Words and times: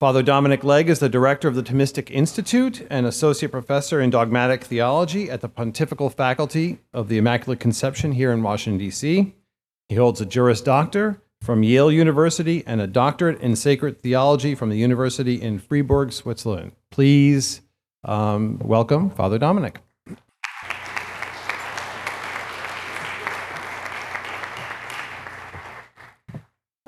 Father 0.00 0.22
Dominic 0.22 0.64
Legge 0.64 0.88
is 0.88 0.98
the 0.98 1.10
director 1.10 1.46
of 1.46 1.54
the 1.54 1.62
Thomistic 1.62 2.10
Institute 2.10 2.86
and 2.88 3.04
associate 3.04 3.52
professor 3.52 4.00
in 4.00 4.08
dogmatic 4.08 4.64
theology 4.64 5.30
at 5.30 5.42
the 5.42 5.48
Pontifical 5.48 6.08
Faculty 6.08 6.78
of 6.94 7.08
the 7.08 7.18
Immaculate 7.18 7.60
Conception 7.60 8.12
here 8.12 8.32
in 8.32 8.42
Washington, 8.42 8.78
D.C. 8.78 9.34
He 9.90 9.94
holds 9.94 10.18
a 10.22 10.24
Juris 10.24 10.62
Doctor 10.62 11.20
from 11.42 11.62
Yale 11.62 11.92
University 11.92 12.64
and 12.66 12.80
a 12.80 12.86
doctorate 12.86 13.42
in 13.42 13.54
sacred 13.54 14.02
theology 14.02 14.54
from 14.54 14.70
the 14.70 14.78
University 14.78 15.34
in 15.34 15.58
Freiburg, 15.58 16.14
Switzerland. 16.14 16.72
Please 16.90 17.60
um, 18.02 18.58
welcome 18.64 19.10
Father 19.10 19.36
Dominic. 19.36 19.80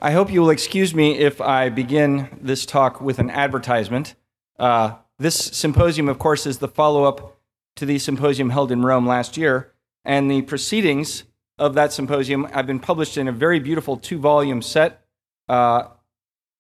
I 0.05 0.11
hope 0.11 0.33
you 0.33 0.41
will 0.41 0.51
excuse 0.51 0.97
me 0.97 1.17
if 1.17 1.41
I 1.41 1.69
begin 1.69 2.37
this 2.43 2.67
talk 2.67 3.01
with 3.01 3.21
an 3.21 3.31
advertisement. 3.31 4.17
Uh, 4.59 4.97
this 5.21 5.37
symposium, 5.37 6.09
of 6.09 6.19
course, 6.19 6.45
is 6.45 6.59
the 6.59 6.67
follow 6.67 7.05
up 7.05 7.39
to 7.77 7.87
the 7.87 8.01
symposium 8.01 8.51
held 8.51 8.73
in 8.73 8.83
Rome 8.83 9.07
last 9.07 9.37
year, 9.37 9.73
and 10.05 10.29
the 10.29 10.43
proceedings 10.43 11.23
of 11.57 11.75
that 11.75 11.93
symposium 11.93 12.47
have 12.47 12.67
been 12.67 12.81
published 12.81 13.17
in 13.17 13.29
a 13.29 13.33
very 13.33 13.61
beautiful 13.61 13.97
two 13.97 14.19
volume 14.19 14.61
set 14.61 15.05
uh, 15.49 15.85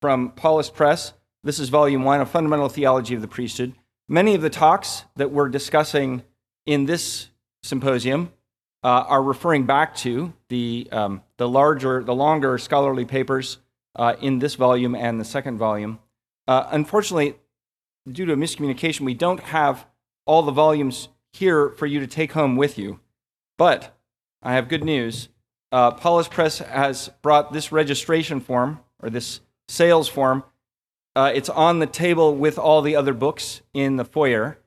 from 0.00 0.30
Paulist 0.30 0.74
Press. 0.74 1.12
This 1.42 1.58
is 1.58 1.68
volume 1.68 2.04
one, 2.04 2.20
A 2.20 2.26
Fundamental 2.26 2.68
Theology 2.68 3.16
of 3.16 3.22
the 3.22 3.26
Priesthood. 3.26 3.74
Many 4.08 4.36
of 4.36 4.42
the 4.42 4.50
talks 4.50 5.02
that 5.16 5.32
we're 5.32 5.48
discussing 5.48 6.22
in 6.64 6.86
this 6.86 7.26
symposium 7.64 8.32
uh, 8.84 9.04
are 9.08 9.22
referring 9.22 9.64
back 9.64 9.94
to 9.96 10.32
the, 10.48 10.88
um, 10.92 11.22
the 11.36 11.48
larger, 11.48 12.02
the 12.02 12.14
longer 12.14 12.58
scholarly 12.58 13.04
papers 13.04 13.58
uh, 13.96 14.16
in 14.20 14.38
this 14.38 14.54
volume 14.54 14.94
and 14.94 15.20
the 15.20 15.24
second 15.24 15.58
volume. 15.58 15.98
Uh, 16.48 16.66
unfortunately, 16.70 17.36
due 18.10 18.26
to 18.26 18.32
a 18.32 18.36
miscommunication, 18.36 19.00
we 19.00 19.14
don't 19.14 19.40
have 19.40 19.86
all 20.26 20.42
the 20.42 20.52
volumes 20.52 21.08
here 21.32 21.70
for 21.70 21.86
you 21.86 22.00
to 22.00 22.06
take 22.06 22.32
home 22.32 22.56
with 22.56 22.78
you. 22.78 23.00
But 23.56 23.96
I 24.42 24.54
have 24.54 24.68
good 24.68 24.84
news. 24.84 25.28
Uh, 25.70 25.92
Paulist 25.92 26.30
Press 26.30 26.58
has 26.58 27.10
brought 27.22 27.52
this 27.52 27.72
registration 27.72 28.40
form, 28.40 28.80
or 29.00 29.08
this 29.08 29.40
sales 29.68 30.08
form. 30.08 30.44
Uh, 31.14 31.30
it's 31.34 31.48
on 31.48 31.78
the 31.78 31.86
table 31.86 32.34
with 32.34 32.58
all 32.58 32.82
the 32.82 32.96
other 32.96 33.14
books 33.14 33.62
in 33.72 33.96
the 33.96 34.04
foyer. 34.04 34.58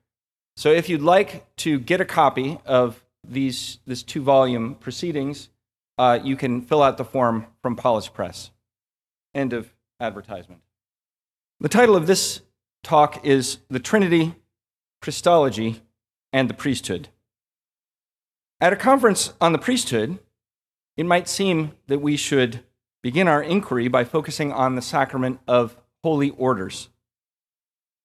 So 0.58 0.72
if 0.72 0.88
you'd 0.88 1.02
like 1.02 1.56
to 1.58 1.80
get 1.80 2.00
a 2.00 2.06
copy 2.06 2.60
of 2.66 3.05
these 3.30 3.80
this 3.86 4.04
two 4.04 4.22
volume 4.22 4.76
proceedings, 4.76 5.50
uh, 5.98 6.20
you 6.24 6.36
can 6.36 6.62
fill 6.62 6.84
out 6.84 6.98
the 6.98 7.06
form 7.06 7.48
from 7.62 7.76
Paulist 7.76 8.14
Press. 8.14 8.52
End 9.34 9.54
of 9.54 9.74
advertisement. 10.00 10.62
The 11.60 11.70
title 11.70 11.96
of 11.96 12.08
this 12.08 12.42
talk 12.84 13.26
is 13.26 13.60
The 13.70 13.80
Trinity, 13.80 14.36
Christology, 15.02 15.82
and 16.34 16.50
the 16.50 16.54
Priesthood. 16.54 17.10
At 18.62 18.74
a 18.74 18.78
conference 18.78 19.34
on 19.42 19.52
the 19.52 19.58
priesthood, 19.58 20.20
it 20.98 21.06
might 21.06 21.28
seem 21.28 21.74
that 21.88 22.00
we 22.00 22.16
should 22.18 22.64
begin 23.04 23.28
our 23.28 23.44
inquiry 23.44 23.88
by 23.88 24.04
focusing 24.04 24.52
on 24.52 24.76
the 24.76 24.82
sacrament 24.82 25.40
of 25.48 25.78
holy 26.04 26.32
orders. 26.32 26.90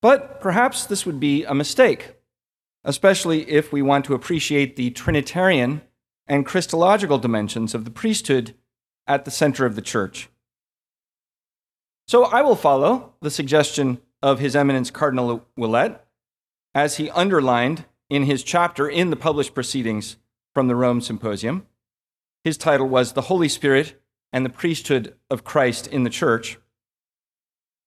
But 0.03 0.41
perhaps 0.41 0.87
this 0.87 1.07
would 1.07 1.21
be 1.21 1.45
a 1.45 1.55
mistake 1.55 2.15
especially 2.85 3.49
if 3.51 3.73
we 3.73 3.83
want 3.83 4.05
to 4.07 4.15
appreciate 4.15 4.77
the 4.77 4.91
Trinitarian 4.91 5.83
and 6.27 6.47
Christological 6.47 7.19
dimensions 7.19 7.75
of 7.75 7.85
the 7.85 7.91
priesthood 7.91 8.55
at 9.07 9.25
the 9.25 9.31
center 9.31 9.67
of 9.67 9.75
the 9.75 9.83
church. 9.83 10.29
So 12.07 12.25
I 12.25 12.43
will 12.43 12.57
follow 12.57 13.15
the 13.21 13.31
suggestion 13.31 14.01
of 14.23 14.39
His 14.39 14.57
Eminence 14.57 14.91
Cardinal 14.91 15.47
Ouellet, 15.57 16.01
as 16.75 16.97
he 16.97 17.11
underlined 17.11 17.85
in 18.09 18.25
his 18.25 18.43
chapter 18.43 18.89
in 18.89 19.11
the 19.11 19.17
published 19.17 19.55
proceedings 19.55 20.17
from 20.53 20.69
the 20.69 20.77
Rome 20.77 21.01
Symposium. 21.01 21.67
His 22.45 22.57
title 22.57 22.89
was 22.89 23.13
The 23.13 23.23
Holy 23.23 23.49
Spirit 23.49 24.01
and 24.33 24.45
the 24.45 24.51
Priesthood 24.51 25.15
of 25.31 25.45
Christ 25.45 25.87
in 25.87 26.05
the 26.05 26.11
Church, 26.11 26.59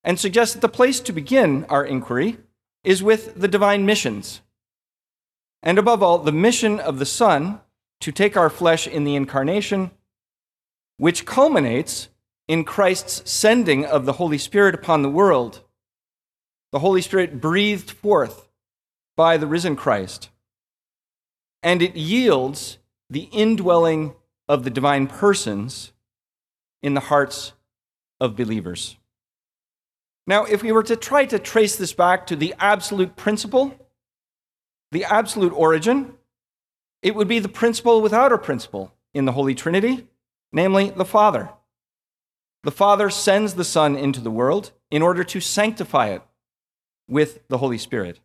and 0.04 0.20
suggest 0.20 0.54
that 0.54 0.62
the 0.62 0.70
place 0.70 1.00
to 1.02 1.14
begin 1.14 1.66
our 1.66 1.86
inquiry 1.86 2.38
is 2.84 3.02
with 3.02 3.36
the 3.40 3.48
divine 3.48 3.86
missions 3.86 4.42
and 5.64 5.80
above 5.80 6.04
all, 6.04 6.20
the 6.20 6.32
mission 6.32 6.80
of 6.80 7.00
the 7.00 7.06
Son 7.06 7.62
to 8.02 8.12
take 8.12 8.36
our 8.36 8.50
flesh 8.50 8.86
in 8.86 9.06
the 9.06 9.16
incarnation, 9.16 9.92
which 10.98 11.26
culminates 11.26 12.10
in 12.50 12.66
Christ's 12.66 13.32
sending 13.32 13.86
of 13.86 14.06
the 14.06 14.14
Holy 14.14 14.38
Spirit 14.38 14.76
upon 14.76 15.02
the 15.02 15.10
world. 15.10 15.62
The 16.74 16.80
Holy 16.80 17.02
Spirit 17.02 17.40
breathed 17.40 17.90
forth 17.90 18.50
by 19.16 19.38
the 19.38 19.48
risen 19.48 19.78
Christ, 19.78 20.30
and 21.62 21.82
it 21.82 21.96
yields 21.96 22.78
the 23.10 23.30
indwelling 23.32 24.16
of 24.50 24.66
the 24.66 24.70
divine 24.70 25.08
persons 25.08 25.94
in 26.82 26.94
the 26.94 27.00
hearts 27.00 27.54
of 28.20 28.36
believers. 28.36 28.98
Now, 30.28 30.44
if 30.44 30.62
we 30.62 30.72
were 30.72 30.84
to 30.84 30.96
try 30.96 31.26
to 31.26 31.40
trace 31.40 31.78
this 31.78 31.94
back 31.94 32.28
to 32.28 32.36
the 32.36 32.54
absolute 32.60 33.16
principle, 33.16 33.78
the 34.94 35.04
absolute 35.06 35.52
origin, 35.54 36.14
it 37.02 37.16
would 37.16 37.28
be 37.28 37.40
the 37.40 37.50
principle 37.50 38.00
without 38.00 38.32
a 38.32 38.38
principle 38.38 38.94
in 39.14 39.26
the 39.26 39.32
Holy 39.32 39.56
Trinity, 39.56 40.08
namely 40.52 40.92
the 40.92 41.04
Father. 41.04 41.50
The 42.62 42.72
Father 42.72 43.10
sends 43.10 43.56
the 43.56 43.66
Son 43.66 43.98
into 43.98 44.22
the 44.22 44.32
world 44.32 44.72
in 44.92 45.02
order 45.02 45.24
to 45.24 45.42
sanctify 45.42 46.10
it 46.10 46.22
with 47.10 47.46
the 47.48 47.58
Holy 47.58 47.80
Spirit, 47.80 48.20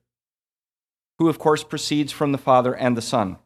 who, 1.18 1.28
of 1.28 1.38
course, 1.38 1.64
proceeds 1.64 2.12
from 2.12 2.32
the 2.32 2.38
Father 2.38 2.76
and 2.76 2.96
the 2.96 3.02
Son. 3.02 3.38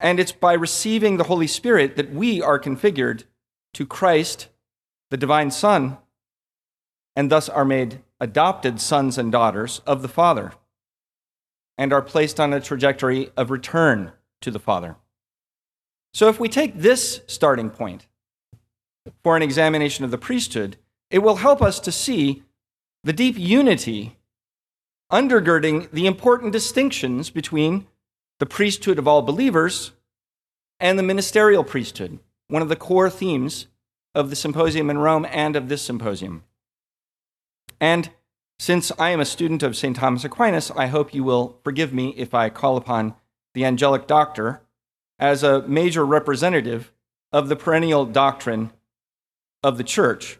And 0.00 0.18
it's 0.18 0.32
by 0.32 0.54
receiving 0.54 1.16
the 1.16 1.24
Holy 1.24 1.46
Spirit 1.46 1.96
that 1.96 2.12
we 2.12 2.42
are 2.42 2.58
configured 2.58 3.22
to 3.74 3.86
Christ, 3.86 4.48
the 5.10 5.16
divine 5.16 5.52
Son, 5.52 5.98
and 7.14 7.30
thus 7.30 7.48
are 7.48 7.64
made 7.64 8.02
adopted 8.20 8.80
sons 8.80 9.16
and 9.16 9.30
daughters 9.30 9.80
of 9.86 10.02
the 10.02 10.08
Father 10.08 10.52
and 11.78 11.92
are 11.92 12.02
placed 12.02 12.40
on 12.40 12.52
a 12.52 12.60
trajectory 12.60 13.30
of 13.36 13.50
return 13.50 14.12
to 14.40 14.50
the 14.50 14.58
Father. 14.58 14.96
So, 16.14 16.28
if 16.28 16.40
we 16.40 16.48
take 16.48 16.78
this 16.78 17.20
starting 17.26 17.70
point 17.70 18.06
for 19.22 19.36
an 19.36 19.42
examination 19.42 20.04
of 20.04 20.10
the 20.10 20.18
priesthood, 20.18 20.76
it 21.10 21.18
will 21.18 21.36
help 21.36 21.60
us 21.60 21.78
to 21.80 21.92
see 21.92 22.42
the 23.04 23.12
deep 23.12 23.38
unity 23.38 24.16
undergirding 25.12 25.90
the 25.90 26.06
important 26.06 26.52
distinctions 26.52 27.30
between 27.30 27.86
the 28.38 28.46
priesthood 28.46 28.98
of 28.98 29.06
all 29.06 29.22
believers 29.22 29.92
and 30.80 30.98
the 30.98 31.02
ministerial 31.02 31.64
priesthood, 31.64 32.18
one 32.48 32.62
of 32.62 32.68
the 32.68 32.76
core 32.76 33.08
themes 33.08 33.66
of 34.14 34.30
the 34.30 34.36
symposium 34.36 34.90
in 34.90 34.98
Rome 34.98 35.26
and 35.30 35.56
of 35.56 35.68
this 35.68 35.82
symposium. 35.82 36.44
And 37.80 38.10
since 38.58 38.90
I 38.98 39.10
am 39.10 39.20
a 39.20 39.24
student 39.24 39.62
of 39.62 39.76
St. 39.76 39.96
Thomas 39.96 40.24
Aquinas, 40.24 40.70
I 40.70 40.86
hope 40.86 41.14
you 41.14 41.22
will 41.24 41.60
forgive 41.62 41.92
me 41.92 42.14
if 42.16 42.34
I 42.34 42.48
call 42.48 42.76
upon 42.76 43.14
the 43.54 43.64
angelic 43.64 44.06
doctor 44.06 44.62
as 45.18 45.42
a 45.42 45.66
major 45.68 46.04
representative 46.04 46.92
of 47.32 47.48
the 47.48 47.56
perennial 47.56 48.06
doctrine 48.06 48.72
of 49.62 49.78
the 49.78 49.84
Church, 49.84 50.38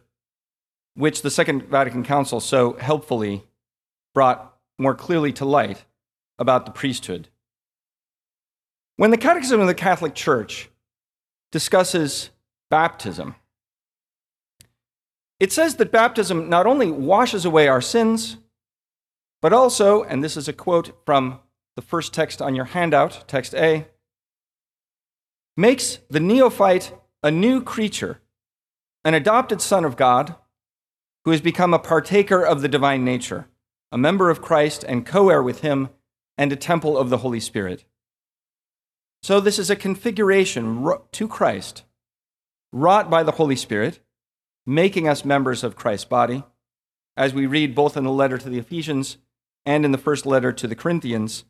which 0.95 1.23
the 1.23 1.31
Second 1.31 1.65
Vatican 1.65 2.05
Council 2.05 2.41
so 2.41 2.75
helpfully 2.75 3.45
brought 4.15 4.57
more 4.79 4.95
clearly 4.95 5.33
to 5.33 5.45
light 5.45 5.85
about 6.39 6.65
the 6.65 6.73
priesthood. 6.73 7.29
When 8.97 9.11
the 9.11 9.19
Catechism 9.19 9.61
of 9.61 9.67
the 9.67 9.75
Catholic 9.75 10.15
Church 10.15 10.71
discusses 11.53 12.31
baptism, 12.71 13.35
it 15.39 15.53
says 15.53 15.77
that 15.77 15.93
baptism 15.93 16.49
not 16.49 16.67
only 16.67 16.91
washes 16.91 17.45
away 17.45 17.69
our 17.69 17.81
sins, 17.81 18.39
but 19.43 19.53
also, 19.53 20.03
and 20.03 20.25
this 20.25 20.37
is 20.37 20.49
a 20.49 20.53
quote 20.53 20.97
from 21.05 21.41
the 21.77 21.83
first 21.83 22.15
text 22.15 22.41
on 22.41 22.55
your 22.55 22.65
handout, 22.67 23.25
text 23.29 23.55
A, 23.55 23.87
makes 25.57 25.99
the 26.09 26.21
neophyte 26.21 26.93
a 27.23 27.31
new 27.31 27.63
creature, 27.63 28.21
an 29.05 29.15
adopted 29.15 29.61
son 29.61 29.85
of 29.85 29.97
God 29.97 30.35
who 31.25 31.33
has 31.33 31.41
become 31.41 31.75
a 31.75 31.79
partaker 31.79 32.43
of 32.43 32.63
the 32.63 32.69
divine 32.69 33.05
nature, 33.05 33.47
a 33.93 33.99
member 33.99 34.31
of 34.31 34.41
Christ 34.41 34.85
and 34.85 35.05
co 35.05 35.29
heir 35.29 35.43
with 35.43 35.61
him, 35.61 35.91
and 36.39 36.53
a 36.53 36.57
temple 36.57 36.97
of 36.97 37.11
the 37.11 37.19
Holy 37.19 37.41
Spirit. 37.41 37.85
So, 39.23 39.41
this 39.41 39.59
is 39.59 39.71
a 39.71 39.77
configuration 39.77 40.87
to 41.13 41.29
Christ, 41.29 41.83
wrought 42.73 43.11
by 43.11 43.23
the 43.23 43.33
Holy 43.33 43.57
Spirit, 43.57 44.01
making 44.67 45.09
us 45.09 45.25
members 45.25 45.63
of 45.63 45.77
Christ's 45.77 46.05
body, 46.07 46.43
as 47.17 47.33
we 47.33 47.47
read 47.47 47.75
both 47.75 47.97
in 47.97 48.05
the 48.05 48.11
letter 48.11 48.37
to 48.37 48.51
the 48.51 48.59
Ephesians 48.59 49.17
and 49.65 49.85
in 49.85 49.93
the 49.93 49.99
first 49.99 50.27
letter 50.27 50.53
to 50.53 50.67
the 50.67 50.75
Corinthians, 50.75 51.45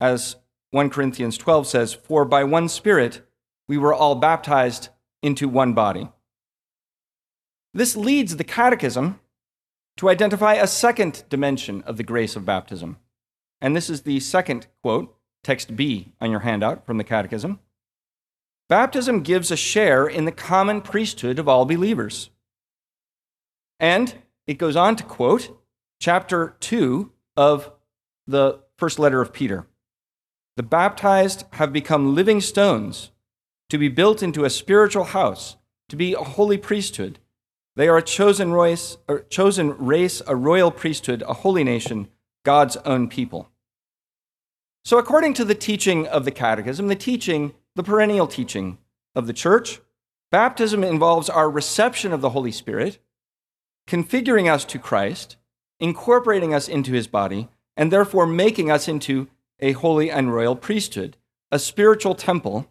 as 0.00 0.36
1 0.70 0.90
Corinthians 0.90 1.36
12 1.36 1.66
says, 1.66 1.92
For 1.92 2.24
by 2.24 2.42
one 2.42 2.68
Spirit 2.68 3.22
we 3.68 3.78
were 3.78 3.94
all 3.94 4.14
baptized 4.14 4.88
into 5.22 5.48
one 5.48 5.74
body. 5.74 6.08
This 7.74 7.96
leads 7.96 8.36
the 8.36 8.44
Catechism 8.44 9.20
to 9.98 10.08
identify 10.08 10.54
a 10.54 10.66
second 10.66 11.24
dimension 11.28 11.82
of 11.82 11.96
the 11.96 12.02
grace 12.02 12.36
of 12.36 12.44
baptism. 12.44 12.96
And 13.60 13.76
this 13.76 13.88
is 13.88 14.02
the 14.02 14.20
second 14.20 14.66
quote, 14.82 15.14
text 15.44 15.76
B 15.76 16.12
on 16.20 16.30
your 16.30 16.40
handout 16.40 16.84
from 16.84 16.98
the 16.98 17.04
Catechism. 17.04 17.60
Baptism 18.72 19.20
gives 19.20 19.50
a 19.50 19.56
share 19.56 20.06
in 20.06 20.24
the 20.24 20.32
common 20.32 20.80
priesthood 20.80 21.38
of 21.38 21.46
all 21.46 21.66
believers. 21.66 22.30
And 23.78 24.14
it 24.46 24.54
goes 24.56 24.76
on 24.76 24.96
to 24.96 25.04
quote 25.04 25.60
chapter 26.00 26.56
2 26.60 27.12
of 27.36 27.70
the 28.26 28.60
first 28.78 28.98
letter 28.98 29.20
of 29.20 29.30
Peter. 29.30 29.66
The 30.56 30.62
baptized 30.62 31.44
have 31.52 31.70
become 31.70 32.14
living 32.14 32.40
stones 32.40 33.10
to 33.68 33.76
be 33.76 33.88
built 33.88 34.22
into 34.22 34.46
a 34.46 34.48
spiritual 34.48 35.04
house, 35.04 35.56
to 35.90 35.94
be 35.96 36.14
a 36.14 36.24
holy 36.24 36.56
priesthood. 36.56 37.18
They 37.76 37.88
are 37.88 37.98
a 37.98 38.02
chosen 38.02 38.54
race, 38.54 38.96
a 39.06 39.18
chosen 39.18 39.76
race, 39.76 40.22
a 40.26 40.34
royal 40.34 40.70
priesthood, 40.70 41.22
a 41.28 41.34
holy 41.34 41.62
nation, 41.62 42.08
God's 42.42 42.78
own 42.86 43.10
people. 43.10 43.50
So, 44.82 44.96
according 44.96 45.34
to 45.34 45.44
the 45.44 45.54
teaching 45.54 46.08
of 46.08 46.24
the 46.24 46.30
Catechism, 46.30 46.88
the 46.88 46.96
teaching, 46.96 47.52
the 47.74 47.82
perennial 47.82 48.26
teaching 48.26 48.78
of 49.14 49.26
the 49.26 49.32
Church, 49.32 49.80
baptism 50.30 50.82
involves 50.84 51.28
our 51.28 51.50
reception 51.50 52.12
of 52.12 52.20
the 52.20 52.30
Holy 52.30 52.52
Spirit, 52.52 52.98
configuring 53.86 54.50
us 54.50 54.64
to 54.66 54.78
Christ, 54.78 55.36
incorporating 55.80 56.54
us 56.54 56.68
into 56.68 56.92
his 56.92 57.06
body, 57.06 57.48
and 57.76 57.90
therefore 57.90 58.26
making 58.26 58.70
us 58.70 58.88
into 58.88 59.28
a 59.60 59.72
holy 59.72 60.10
and 60.10 60.32
royal 60.32 60.56
priesthood, 60.56 61.16
a 61.50 61.58
spiritual 61.58 62.14
temple 62.14 62.66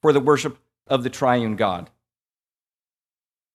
for 0.00 0.12
the 0.12 0.20
worship 0.20 0.58
of 0.86 1.02
the 1.02 1.10
triune 1.10 1.56
God. 1.56 1.90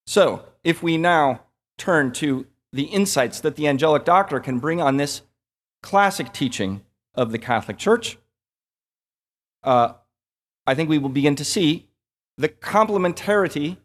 So, 0.05 0.45
if 0.63 0.81
we 0.81 0.97
now 0.97 1.41
turn 1.77 2.11
to 2.13 2.47
the 2.73 2.83
insights 2.83 3.39
that 3.41 3.55
the 3.55 3.67
angelic 3.67 4.05
doctor 4.05 4.39
can 4.39 4.59
bring 4.59 4.81
on 4.81 4.97
this 4.97 5.21
classic 5.83 6.33
teaching 6.33 6.81
of 7.13 7.31
the 7.31 7.39
Catholic 7.39 7.77
Church, 7.77 8.17
uh, 9.63 9.93
I 10.67 10.75
think 10.75 10.89
we 10.89 10.97
will 10.97 11.09
begin 11.09 11.35
to 11.37 11.45
see 11.45 11.87
the 12.37 12.49
complementarity 12.49 13.77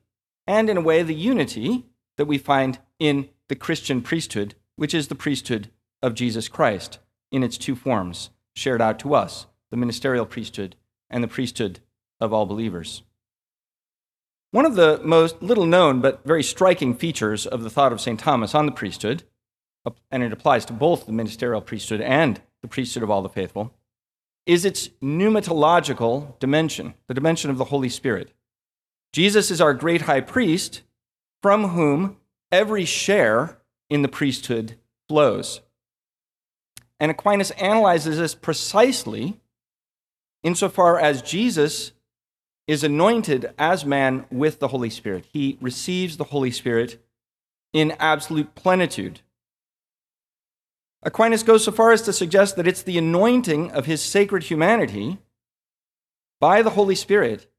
and, 0.47 0.69
in 0.69 0.77
a 0.77 0.83
way, 0.83 1.03
the 1.03 1.15
unity 1.15 1.87
that 2.19 2.27
we 2.27 2.37
find 2.37 2.81
in 2.99 3.29
the 3.49 3.55
Christian 3.55 4.03
priesthood, 4.03 4.57
which 4.75 4.93
is 4.93 5.07
the 5.07 5.15
priesthood 5.15 5.71
of 6.03 6.15
Jesus 6.15 6.49
Christ 6.49 6.99
in 7.31 7.45
its 7.45 7.57
two 7.57 7.77
forms 7.77 8.31
shared 8.55 8.83
out 8.83 8.99
to 8.99 9.15
us 9.15 9.47
the 9.71 9.77
ministerial 9.77 10.27
priesthood 10.27 10.77
and 11.09 11.23
the 11.23 11.29
priesthood 11.29 11.79
of 12.21 12.33
all 12.33 12.47
believers. 12.47 13.03
One 14.51 14.67
of 14.67 14.75
the 14.75 15.01
most 15.03 15.41
little 15.43 15.65
known 15.65 16.01
but 16.01 16.25
very 16.25 16.43
striking 16.43 16.95
features 16.95 17.47
of 17.47 17.63
the 17.63 17.71
thought 17.71 17.93
of 17.93 18.01
St. 18.01 18.21
Thomas 18.21 18.55
on 18.55 18.67
the 18.67 18.73
priesthood, 18.73 19.23
and 20.11 20.23
it 20.23 20.33
applies 20.33 20.65
to 20.67 20.73
both 20.73 21.07
the 21.07 21.13
ministerial 21.13 21.63
priesthood 21.63 22.01
and 22.01 22.43
the 22.61 22.69
priesthood 22.69 23.03
of 23.03 23.11
all 23.11 23.23
the 23.23 23.29
faithful, 23.29 23.73
is 24.47 24.65
its 24.65 24.89
pneumatological 25.03 26.39
dimension, 26.39 26.95
the 27.07 27.15
dimension 27.15 27.51
of 27.51 27.59
the 27.59 27.67
Holy 27.67 27.89
Spirit. 27.89 28.33
Jesus 29.13 29.51
is 29.51 29.61
our 29.61 29.75
great 29.75 30.03
high 30.03 30.21
priest, 30.21 30.83
from 31.43 31.69
whom 31.69 32.17
every 32.51 32.85
share 32.85 33.59
in 33.91 34.03
the 34.03 34.09
priesthood 34.09 34.77
flows. 35.09 35.61
And 36.99 37.11
Aquinas 37.11 37.51
analyzes 37.53 38.19
this 38.19 38.35
precisely 38.35 39.41
insofar 40.43 40.99
as 40.99 41.23
Jesus 41.23 41.93
is 42.67 42.85
anointed 42.85 43.53
as 43.59 43.85
man 43.85 44.25
with 44.31 44.61
the 44.61 44.69
Holy 44.69 44.91
Spirit. 44.91 45.27
He 45.33 45.59
receives 45.61 46.17
the 46.17 46.25
Holy 46.25 46.51
Spirit 46.51 47.05
in 47.73 47.93
absolute 47.99 48.55
plenitude. 48.55 49.21
Aquinas 51.03 51.43
goes 51.43 51.65
so 51.65 51.73
far 51.73 51.93
as 51.93 52.03
to 52.03 52.13
suggest 52.13 52.57
that 52.57 52.69
it's 52.69 52.83
the 52.83 52.99
anointing 52.99 53.71
of 53.73 53.87
his 53.87 54.01
sacred 54.01 54.45
humanity 54.45 55.19
by 56.41 56.63
the 56.63 56.71
Holy 56.71 56.95
Spirit 56.95 57.51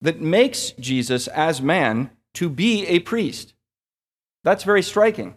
that 0.00 0.20
makes 0.20 0.70
Jesus 0.72 1.28
as 1.28 1.62
man 1.62 2.10
to 2.34 2.48
be 2.48 2.86
a 2.86 3.00
priest. 3.00 3.54
That's 4.44 4.64
very 4.64 4.82
striking. 4.82 5.36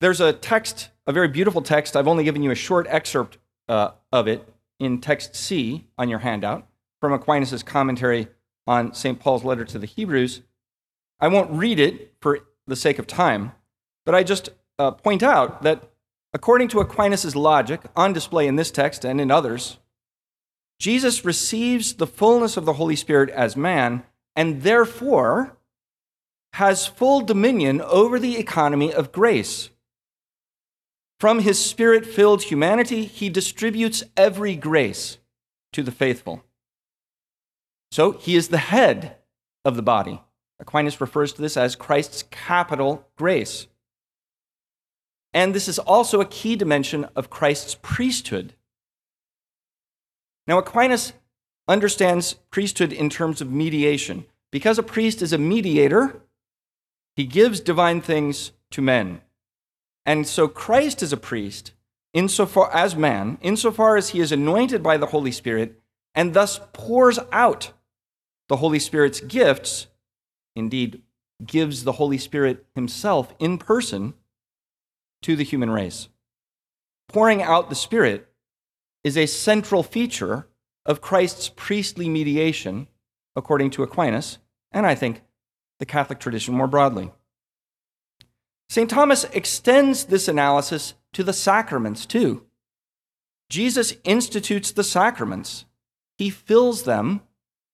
There's 0.00 0.20
a 0.20 0.32
text, 0.32 0.90
a 1.06 1.12
very 1.12 1.28
beautiful 1.28 1.62
text. 1.62 1.96
I've 1.96 2.08
only 2.08 2.24
given 2.24 2.42
you 2.42 2.50
a 2.50 2.56
short 2.56 2.86
excerpt 2.88 3.38
uh, 3.68 3.92
of 4.12 4.26
it 4.26 4.48
in 4.78 5.00
text 5.00 5.36
C 5.36 5.86
on 5.98 6.08
your 6.08 6.20
handout 6.20 6.66
from 7.00 7.12
Aquinas' 7.12 7.62
commentary 7.62 8.28
on 8.66 8.94
St. 8.94 9.18
Paul's 9.18 9.44
letter 9.44 9.64
to 9.64 9.78
the 9.78 9.86
Hebrews. 9.86 10.42
I 11.18 11.28
won't 11.28 11.50
read 11.50 11.78
it 11.78 12.14
for 12.20 12.40
the 12.66 12.76
sake 12.76 12.98
of 12.98 13.06
time, 13.06 13.52
but 14.06 14.14
I 14.14 14.22
just 14.22 14.50
uh, 14.78 14.92
point 14.92 15.22
out 15.22 15.62
that 15.62 15.90
according 16.32 16.68
to 16.68 16.80
Aquinas' 16.80 17.36
logic, 17.36 17.82
on 17.96 18.12
display 18.12 18.46
in 18.46 18.56
this 18.56 18.70
text 18.70 19.04
and 19.04 19.20
in 19.20 19.30
others, 19.30 19.78
Jesus 20.78 21.24
receives 21.24 21.94
the 21.94 22.06
fullness 22.06 22.56
of 22.56 22.64
the 22.64 22.74
Holy 22.74 22.96
Spirit 22.96 23.30
as 23.30 23.56
man, 23.56 24.02
and 24.34 24.62
therefore 24.62 25.56
has 26.54 26.86
full 26.86 27.20
dominion 27.20 27.80
over 27.82 28.18
the 28.18 28.38
economy 28.38 28.92
of 28.92 29.12
grace. 29.12 29.70
From 31.18 31.40
his 31.40 31.58
spirit 31.58 32.06
filled 32.06 32.44
humanity, 32.44 33.04
he 33.04 33.28
distributes 33.28 34.02
every 34.16 34.56
grace 34.56 35.18
to 35.72 35.82
the 35.82 35.92
faithful. 35.92 36.42
So 37.92 38.12
he 38.12 38.36
is 38.36 38.48
the 38.48 38.58
head 38.58 39.16
of 39.64 39.76
the 39.76 39.82
body. 39.82 40.22
Aquinas 40.58 41.00
refers 41.00 41.32
to 41.34 41.42
this 41.42 41.56
as 41.56 41.76
Christ's 41.76 42.24
capital 42.30 43.06
grace. 43.16 43.66
And 45.32 45.54
this 45.54 45.68
is 45.68 45.78
also 45.78 46.20
a 46.20 46.26
key 46.26 46.56
dimension 46.56 47.06
of 47.14 47.30
Christ's 47.30 47.76
priesthood. 47.80 48.54
Now, 50.46 50.58
Aquinas 50.58 51.12
understands 51.68 52.34
priesthood 52.50 52.92
in 52.92 53.08
terms 53.08 53.40
of 53.40 53.50
mediation. 53.50 54.26
Because 54.50 54.78
a 54.78 54.82
priest 54.82 55.22
is 55.22 55.32
a 55.32 55.38
mediator, 55.38 56.22
he 57.14 57.24
gives 57.24 57.60
divine 57.60 58.00
things 58.00 58.52
to 58.72 58.82
men. 58.82 59.20
And 60.04 60.26
so 60.26 60.48
Christ 60.48 61.02
is 61.02 61.12
a 61.12 61.16
priest 61.16 61.72
insofar 62.12 62.74
as 62.74 62.96
man, 62.96 63.38
insofar 63.40 63.96
as 63.96 64.08
he 64.08 64.20
is 64.20 64.32
anointed 64.32 64.82
by 64.82 64.96
the 64.96 65.06
Holy 65.06 65.30
Spirit 65.30 65.80
and 66.14 66.34
thus 66.34 66.60
pours 66.72 67.18
out 67.30 67.72
the 68.48 68.56
Holy 68.56 68.80
Spirit's 68.80 69.20
gifts, 69.20 69.86
indeed, 70.56 71.02
gives 71.46 71.84
the 71.84 71.92
Holy 71.92 72.18
Spirit 72.18 72.66
himself 72.74 73.32
in 73.38 73.58
person 73.58 74.14
to 75.22 75.36
the 75.36 75.44
human 75.44 75.70
race. 75.70 76.08
Pouring 77.08 77.42
out 77.42 77.68
the 77.68 77.74
Spirit 77.74 78.28
is 79.02 79.16
a 79.16 79.26
central 79.26 79.82
feature 79.82 80.48
of 80.86 81.00
Christ's 81.00 81.48
priestly 81.48 82.08
mediation, 82.08 82.86
according 83.36 83.70
to 83.70 83.82
Aquinas, 83.82 84.38
and 84.72 84.86
I 84.86 84.94
think 84.94 85.22
the 85.78 85.86
Catholic 85.86 86.18
tradition 86.20 86.54
more 86.54 86.66
broadly. 86.66 87.10
St. 88.68 88.88
Thomas 88.88 89.24
extends 89.32 90.04
this 90.04 90.28
analysis 90.28 90.94
to 91.12 91.24
the 91.24 91.32
sacraments 91.32 92.06
too. 92.06 92.46
Jesus 93.48 93.94
institutes 94.04 94.70
the 94.70 94.84
sacraments, 94.84 95.64
he 96.16 96.30
fills 96.30 96.84
them 96.84 97.22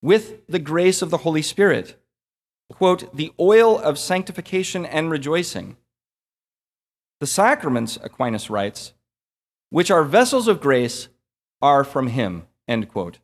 with 0.00 0.46
the 0.46 0.58
grace 0.58 1.02
of 1.02 1.10
the 1.10 1.18
Holy 1.18 1.42
Spirit. 1.42 2.00
Quote, 2.72 3.14
the 3.14 3.32
oil 3.38 3.78
of 3.78 3.98
sanctification 3.98 4.86
and 4.86 5.10
rejoicing. 5.10 5.76
The 7.20 7.26
sacraments, 7.26 7.98
Aquinas 8.02 8.50
writes, 8.50 8.92
which 9.70 9.90
are 9.90 10.04
vessels 10.04 10.48
of 10.48 10.60
grace, 10.60 11.08
are 11.62 11.84
from 11.84 12.08
him. 12.08 12.46
End 12.68 12.88
quote. 12.88 13.18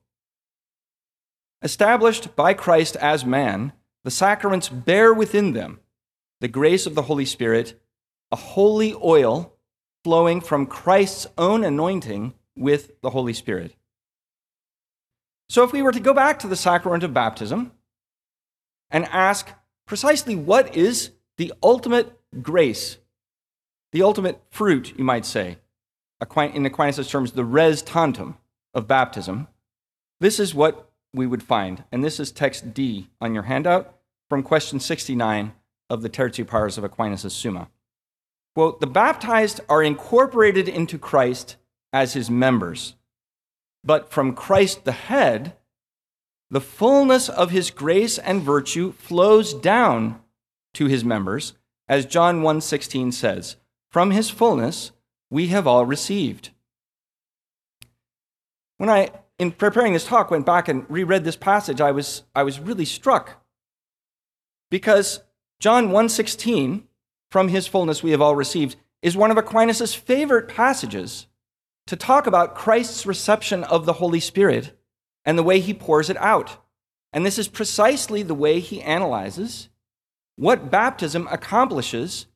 Established 1.62 2.34
by 2.34 2.54
Christ 2.54 2.96
as 2.96 3.24
man, 3.24 3.72
the 4.04 4.10
sacraments 4.10 4.68
bear 4.68 5.12
within 5.14 5.52
them 5.52 5.80
the 6.40 6.48
grace 6.48 6.86
of 6.86 6.96
the 6.96 7.02
Holy 7.02 7.24
Spirit, 7.24 7.80
a 8.32 8.36
holy 8.36 8.94
oil 8.94 9.54
flowing 10.02 10.40
from 10.40 10.66
Christ's 10.66 11.28
own 11.38 11.62
anointing 11.62 12.34
with 12.56 13.00
the 13.00 13.10
Holy 13.10 13.32
Spirit. 13.32 13.76
So, 15.48 15.62
if 15.62 15.72
we 15.72 15.82
were 15.82 15.92
to 15.92 16.00
go 16.00 16.14
back 16.14 16.40
to 16.40 16.48
the 16.48 16.56
sacrament 16.56 17.04
of 17.04 17.14
baptism 17.14 17.72
and 18.90 19.04
ask 19.06 19.50
precisely 19.86 20.34
what 20.34 20.74
is 20.74 21.10
the 21.36 21.52
ultimate 21.62 22.18
grace, 22.42 22.98
the 23.92 24.02
ultimate 24.02 24.40
fruit, 24.50 24.96
you 24.96 25.04
might 25.04 25.24
say, 25.26 25.58
in 26.20 26.66
Aquinas' 26.66 27.08
terms, 27.08 27.32
the 27.32 27.44
res 27.44 27.82
tantum 27.82 28.38
of 28.74 28.88
baptism, 28.88 29.48
this 30.20 30.40
is 30.40 30.54
what 30.54 30.90
we 31.12 31.26
would 31.26 31.42
find. 31.42 31.84
And 31.92 32.02
this 32.02 32.18
is 32.18 32.30
text 32.30 32.74
D 32.74 33.10
on 33.20 33.34
your 33.34 33.44
handout 33.44 33.94
from 34.28 34.42
question 34.42 34.80
69 34.80 35.52
of 35.90 36.02
the 36.02 36.08
Tertia 36.08 36.46
Pars 36.46 36.78
of 36.78 36.84
Aquinas' 36.84 37.34
Summa. 37.34 37.68
Quote, 38.54 38.80
the 38.80 38.86
baptized 38.86 39.60
are 39.68 39.82
incorporated 39.82 40.68
into 40.68 40.98
Christ 40.98 41.56
as 41.92 42.14
his 42.14 42.30
members, 42.30 42.94
but 43.84 44.10
from 44.10 44.34
Christ 44.34 44.84
the 44.84 44.92
head, 44.92 45.54
the 46.50 46.60
fullness 46.60 47.28
of 47.28 47.50
his 47.50 47.70
grace 47.70 48.18
and 48.18 48.42
virtue 48.42 48.92
flows 48.92 49.52
down 49.54 50.20
to 50.74 50.86
his 50.86 51.04
members, 51.04 51.54
as 51.88 52.06
John 52.06 52.42
1:16 52.42 53.12
says, 53.12 53.56
from 53.92 54.10
his 54.10 54.30
fullness 54.30 54.90
we 55.30 55.48
have 55.48 55.66
all 55.66 55.84
received. 55.84 56.50
When 58.78 58.88
I 58.88 59.10
in 59.38 59.52
preparing 59.52 59.92
this 59.92 60.06
talk 60.06 60.30
went 60.30 60.46
back 60.46 60.66
and 60.66 60.86
reread 60.88 61.24
this 61.24 61.36
passage, 61.36 61.80
I 61.80 61.92
was 61.92 62.24
I 62.34 62.42
was 62.42 62.58
really 62.58 62.86
struck 62.86 63.44
because 64.70 65.20
John 65.60 65.90
1:16 65.90 66.84
from 67.30 67.48
his 67.48 67.66
fullness 67.68 68.02
we 68.02 68.10
have 68.12 68.22
all 68.22 68.34
received 68.34 68.76
is 69.02 69.16
one 69.16 69.30
of 69.30 69.36
Aquinas' 69.36 69.94
favorite 69.94 70.48
passages 70.48 71.26
to 71.86 71.96
talk 71.96 72.26
about 72.26 72.54
Christ's 72.54 73.04
reception 73.04 73.62
of 73.64 73.84
the 73.84 73.94
Holy 73.94 74.20
Spirit 74.20 74.78
and 75.24 75.36
the 75.36 75.42
way 75.42 75.60
he 75.60 75.74
pours 75.74 76.08
it 76.08 76.16
out. 76.16 76.56
And 77.12 77.26
this 77.26 77.38
is 77.38 77.48
precisely 77.48 78.22
the 78.22 78.34
way 78.34 78.58
he 78.58 78.80
analyzes 78.80 79.68
what 80.36 80.70
baptism 80.70 81.28
accomplishes 81.30 82.26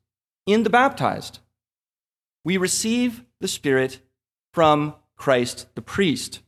in 0.45 0.63
the 0.63 0.71
baptized. 0.71 1.39
We 2.47 2.59
receive 2.59 3.25
the 3.41 3.49
Spirit 3.49 3.99
from 4.53 4.95
Christ 5.17 5.67
the 5.75 5.83
priest. 5.83 6.43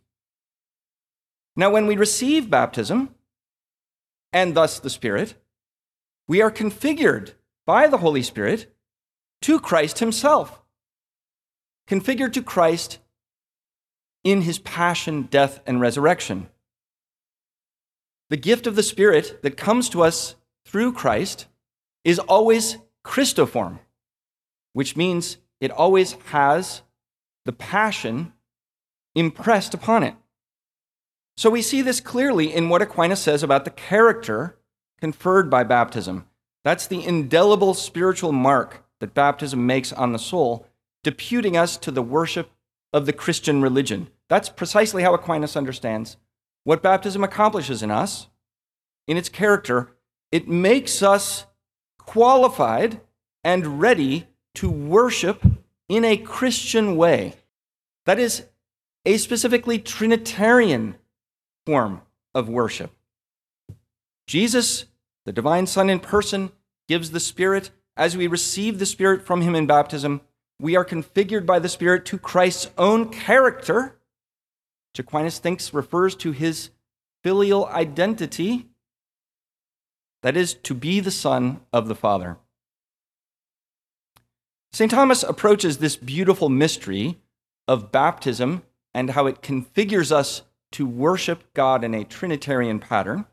Now, 1.56 1.70
when 1.70 1.88
we 1.88 1.96
receive 1.96 2.48
baptism, 2.48 3.16
and 4.32 4.54
thus 4.54 4.78
the 4.78 4.90
Spirit, 4.90 5.34
we 6.28 6.40
are 6.40 6.52
configured 6.52 7.32
by 7.66 7.88
the 7.88 7.96
Holy 7.96 8.22
Spirit 8.22 8.72
to 9.40 9.58
Christ 9.58 9.98
Himself, 9.98 10.62
configured 11.88 12.32
to 12.34 12.44
Christ 12.44 13.00
in 14.22 14.42
His 14.42 14.60
passion, 14.60 15.22
death, 15.22 15.58
and 15.66 15.80
resurrection. 15.80 16.48
The 18.30 18.36
gift 18.36 18.68
of 18.68 18.76
the 18.76 18.84
Spirit 18.84 19.42
that 19.42 19.56
comes 19.56 19.88
to 19.88 20.04
us 20.04 20.36
through 20.64 20.92
Christ 20.92 21.46
is 22.04 22.20
always 22.20 22.76
Christoform, 23.04 23.80
which 24.74 24.96
means 24.96 25.38
it 25.60 25.70
always 25.70 26.12
has 26.26 26.82
the 27.44 27.52
passion 27.52 28.32
impressed 29.14 29.74
upon 29.74 30.02
it. 30.02 30.14
So 31.36 31.50
we 31.50 31.62
see 31.62 31.82
this 31.82 32.00
clearly 32.00 32.52
in 32.52 32.68
what 32.68 32.82
Aquinas 32.82 33.20
says 33.20 33.42
about 33.42 33.64
the 33.64 33.70
character 33.70 34.58
conferred 35.00 35.48
by 35.48 35.64
baptism. 35.64 36.26
That's 36.64 36.86
the 36.86 37.04
indelible 37.04 37.74
spiritual 37.74 38.32
mark 38.32 38.84
that 39.00 39.14
baptism 39.14 39.64
makes 39.64 39.92
on 39.92 40.12
the 40.12 40.18
soul, 40.18 40.66
deputing 41.04 41.56
us 41.56 41.76
to 41.78 41.90
the 41.90 42.02
worship 42.02 42.50
of 42.92 43.06
the 43.06 43.12
Christian 43.12 43.62
religion. 43.62 44.08
That's 44.28 44.48
precisely 44.48 45.02
how 45.02 45.14
Aquinas 45.14 45.56
understands 45.56 46.16
what 46.64 46.82
baptism 46.82 47.22
accomplishes 47.24 47.82
in 47.82 47.90
us, 47.90 48.28
in 49.06 49.16
its 49.16 49.28
character. 49.28 49.92
It 50.32 50.48
makes 50.48 51.02
us 51.02 51.46
qualified 51.98 53.00
and 53.44 53.80
ready 53.80 54.26
to 54.56 54.68
worship 54.68 55.42
in 55.88 56.04
a 56.04 56.16
Christian 56.16 56.96
way. 56.96 57.34
That 58.06 58.18
is 58.18 58.44
a 59.04 59.16
specifically 59.16 59.78
Trinitarian 59.78 60.96
form 61.66 62.02
of 62.34 62.48
worship. 62.48 62.92
Jesus, 64.26 64.84
the 65.24 65.32
divine 65.32 65.66
Son 65.66 65.88
in 65.88 66.00
person, 66.00 66.52
gives 66.88 67.10
the 67.10 67.20
Spirit. 67.20 67.70
As 67.96 68.16
we 68.16 68.26
receive 68.26 68.78
the 68.78 68.86
Spirit 68.86 69.26
from 69.26 69.40
Him 69.40 69.54
in 69.54 69.66
baptism, 69.66 70.20
we 70.60 70.76
are 70.76 70.84
configured 70.84 71.46
by 71.46 71.58
the 71.58 71.68
Spirit 71.68 72.04
to 72.06 72.18
Christ's 72.18 72.70
own 72.76 73.10
character, 73.10 73.98
which 74.92 74.98
Aquinas 75.00 75.38
thinks 75.38 75.72
refers 75.72 76.14
to 76.16 76.32
his 76.32 76.70
filial 77.22 77.66
identity, 77.66 78.66
that 80.22 80.36
is, 80.36 80.54
to 80.54 80.74
be 80.74 81.00
the 81.00 81.10
Son 81.10 81.60
of 81.72 81.88
the 81.88 81.94
Father. 81.94 82.38
St. 84.72 84.90
Thomas 84.90 85.22
approaches 85.22 85.78
this 85.78 85.96
beautiful 85.96 86.48
mystery 86.48 87.18
of 87.66 87.90
baptism 87.90 88.62
and 88.94 89.10
how 89.10 89.26
it 89.26 89.42
configures 89.42 90.12
us 90.12 90.42
to 90.72 90.86
worship 90.86 91.52
God 91.54 91.84
in 91.84 91.94
a 91.94 92.04
Trinitarian 92.04 92.78
pattern. 92.78 93.26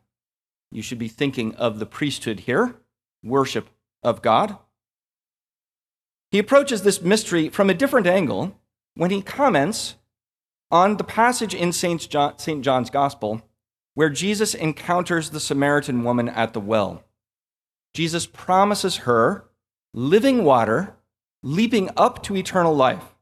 You 0.72 0.82
should 0.82 1.00
be 1.00 1.08
thinking 1.08 1.56
of 1.56 1.80
the 1.80 1.86
priesthood 1.86 2.42
here, 2.42 2.76
worship 3.24 3.70
of 4.04 4.22
God. 4.22 4.58
He 6.32 6.40
approaches 6.40 6.84
this 6.84 7.02
mystery 7.02 7.50
from 7.50 7.70
a 7.70 7.74
different 7.74 8.08
angle 8.08 8.60
when 8.96 9.12
he 9.12 9.22
comments 9.22 9.96
on 10.72 10.98
the 10.98 11.04
passage 11.04 11.54
in 11.54 11.72
St. 11.72 12.10
John, 12.10 12.38
St. 12.38 12.64
John's 12.64 12.90
Gospel 12.90 13.42
where 13.96 14.10
Jesus 14.10 14.54
encounters 14.54 15.32
the 15.32 15.40
Samaritan 15.40 16.04
woman 16.04 16.30
at 16.30 16.54
the 16.54 16.60
well. 16.60 17.04
Jesus 17.94 18.28
promises 18.28 18.98
her 18.98 19.46
living 19.94 20.44
water 20.44 20.98
leaping 21.46 21.92
up 21.96 22.24
to 22.24 22.36
eternal 22.36 22.76
life 22.76 23.14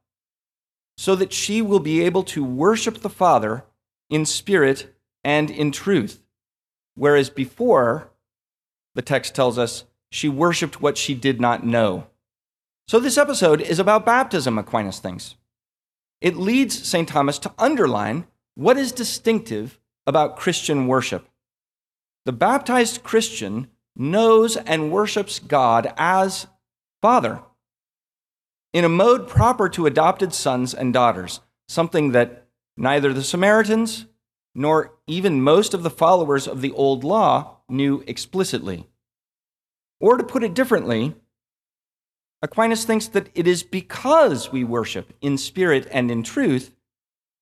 so 0.97 1.13
that 1.13 1.33
she 1.33 1.61
will 1.61 1.81
be 1.81 2.01
able 2.01 2.23
to 2.23 2.43
worship 2.43 2.99
the 2.99 3.09
Father 3.09 3.65
in 4.09 4.25
spirit 4.25 4.95
and 5.25 5.51
in 5.51 5.71
truth. 5.71 6.23
Whereas 6.95 7.29
before, 7.29 8.11
the 8.95 9.01
text 9.01 9.35
tells 9.35 9.57
us, 9.57 9.83
she 10.09 10.29
worshiped 10.29 10.81
what 10.81 10.97
she 10.97 11.13
did 11.13 11.41
not 11.41 11.65
know. 11.65 12.07
So 12.87 12.97
this 12.99 13.17
episode 13.17 13.59
is 13.59 13.79
about 13.79 14.05
baptism, 14.05 14.57
Aquinas 14.57 14.99
thinks. 14.99 15.35
It 16.21 16.37
leads 16.37 16.87
St. 16.87 17.09
Thomas 17.09 17.37
to 17.39 17.51
underline 17.57 18.25
what 18.55 18.77
is 18.77 18.93
distinctive 18.93 19.79
about 20.07 20.37
Christian 20.37 20.87
worship. 20.87 21.27
The 22.23 22.31
baptized 22.31 23.03
Christian 23.03 23.67
knows 23.97 24.55
and 24.55 24.91
worships 24.91 25.39
God 25.39 25.91
as 25.97 26.47
Father 27.01 27.41
in 28.73 28.83
a 28.83 28.89
mode 28.89 29.27
proper 29.27 29.69
to 29.69 29.85
adopted 29.85 30.33
sons 30.33 30.73
and 30.73 30.93
daughters, 30.93 31.39
something 31.67 32.11
that 32.11 32.47
neither 32.75 33.13
the 33.13 33.23
Samaritans 33.23 34.07
nor 34.55 34.93
even 35.07 35.41
most 35.41 35.73
of 35.73 35.83
the 35.83 35.89
followers 35.89 36.47
of 36.47 36.61
the 36.61 36.71
Old 36.71 37.03
Law 37.03 37.57
knew 37.69 38.03
explicitly. 38.07 38.87
Or 39.99 40.17
to 40.17 40.23
put 40.23 40.43
it 40.43 40.53
differently, 40.53 41.15
Aquinas 42.41 42.83
thinks 42.83 43.07
that 43.07 43.29
it 43.35 43.47
is 43.47 43.63
because 43.63 44.51
we 44.51 44.63
worship 44.63 45.13
in 45.21 45.37
spirit 45.37 45.87
and 45.91 46.11
in 46.11 46.23
truth 46.23 46.75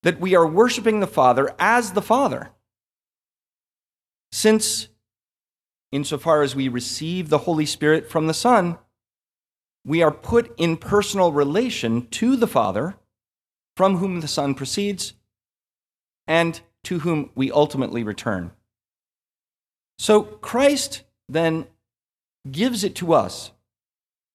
that 0.04 0.20
we 0.20 0.36
are 0.36 0.48
worshiping 0.48 1.00
the 1.00 1.08
Father 1.08 1.54
as 1.60 1.94
the 1.94 2.02
Father. 2.02 2.52
Since, 4.32 4.90
insofar 5.92 6.44
as 6.44 6.56
we 6.56 6.68
receive 6.68 7.30
the 7.30 7.40
Holy 7.40 7.66
Spirit 7.66 8.10
from 8.10 8.28
the 8.28 8.34
Son, 8.34 8.78
we 9.86 10.02
are 10.04 10.12
put 10.12 10.54
in 10.58 10.78
personal 10.78 11.32
relation 11.32 12.08
to 12.08 12.36
the 12.36 12.48
Father, 12.48 12.96
from 13.76 13.98
whom 13.98 14.22
the 14.22 14.28
Son 14.28 14.54
proceeds, 14.54 15.14
and 16.28 16.62
to 16.84 17.00
whom 17.00 17.30
we 17.36 17.52
ultimately 17.52 18.04
return. 18.04 18.52
So 19.98 20.24
Christ 20.24 21.04
then 21.30 21.68
gives 22.50 22.84
it 22.84 22.96
to 22.96 23.14
us 23.14 23.52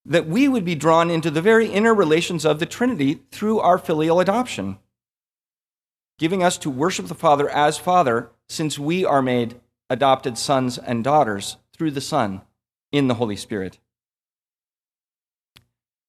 that 0.05 0.29
we 0.29 0.47
would 0.47 0.65
be 0.65 0.77
drawn 0.77 1.11
into 1.11 1.31
the 1.31 1.43
very 1.43 1.67
inner 1.67 1.95
relations 1.95 2.45
of 2.45 2.61
the 2.61 2.67
Trinity 2.67 3.23
through 3.33 3.59
our 3.59 3.79
filial 3.79 4.21
adoption, 4.21 4.79
giving 6.19 6.43
us 6.43 6.57
to 6.59 6.71
worship 6.71 7.07
the 7.07 7.15
Father 7.15 7.49
as 7.49 7.79
Father, 7.79 8.31
since 8.49 8.79
we 8.79 9.05
are 9.05 9.23
made 9.23 9.61
adopted 9.91 10.39
sons 10.39 10.79
and 10.79 11.03
daughters 11.03 11.57
through 11.73 11.91
the 11.91 12.01
Son 12.01 12.43
in 12.93 13.09
the 13.09 13.15
Holy 13.15 13.37
Spirit. 13.37 13.79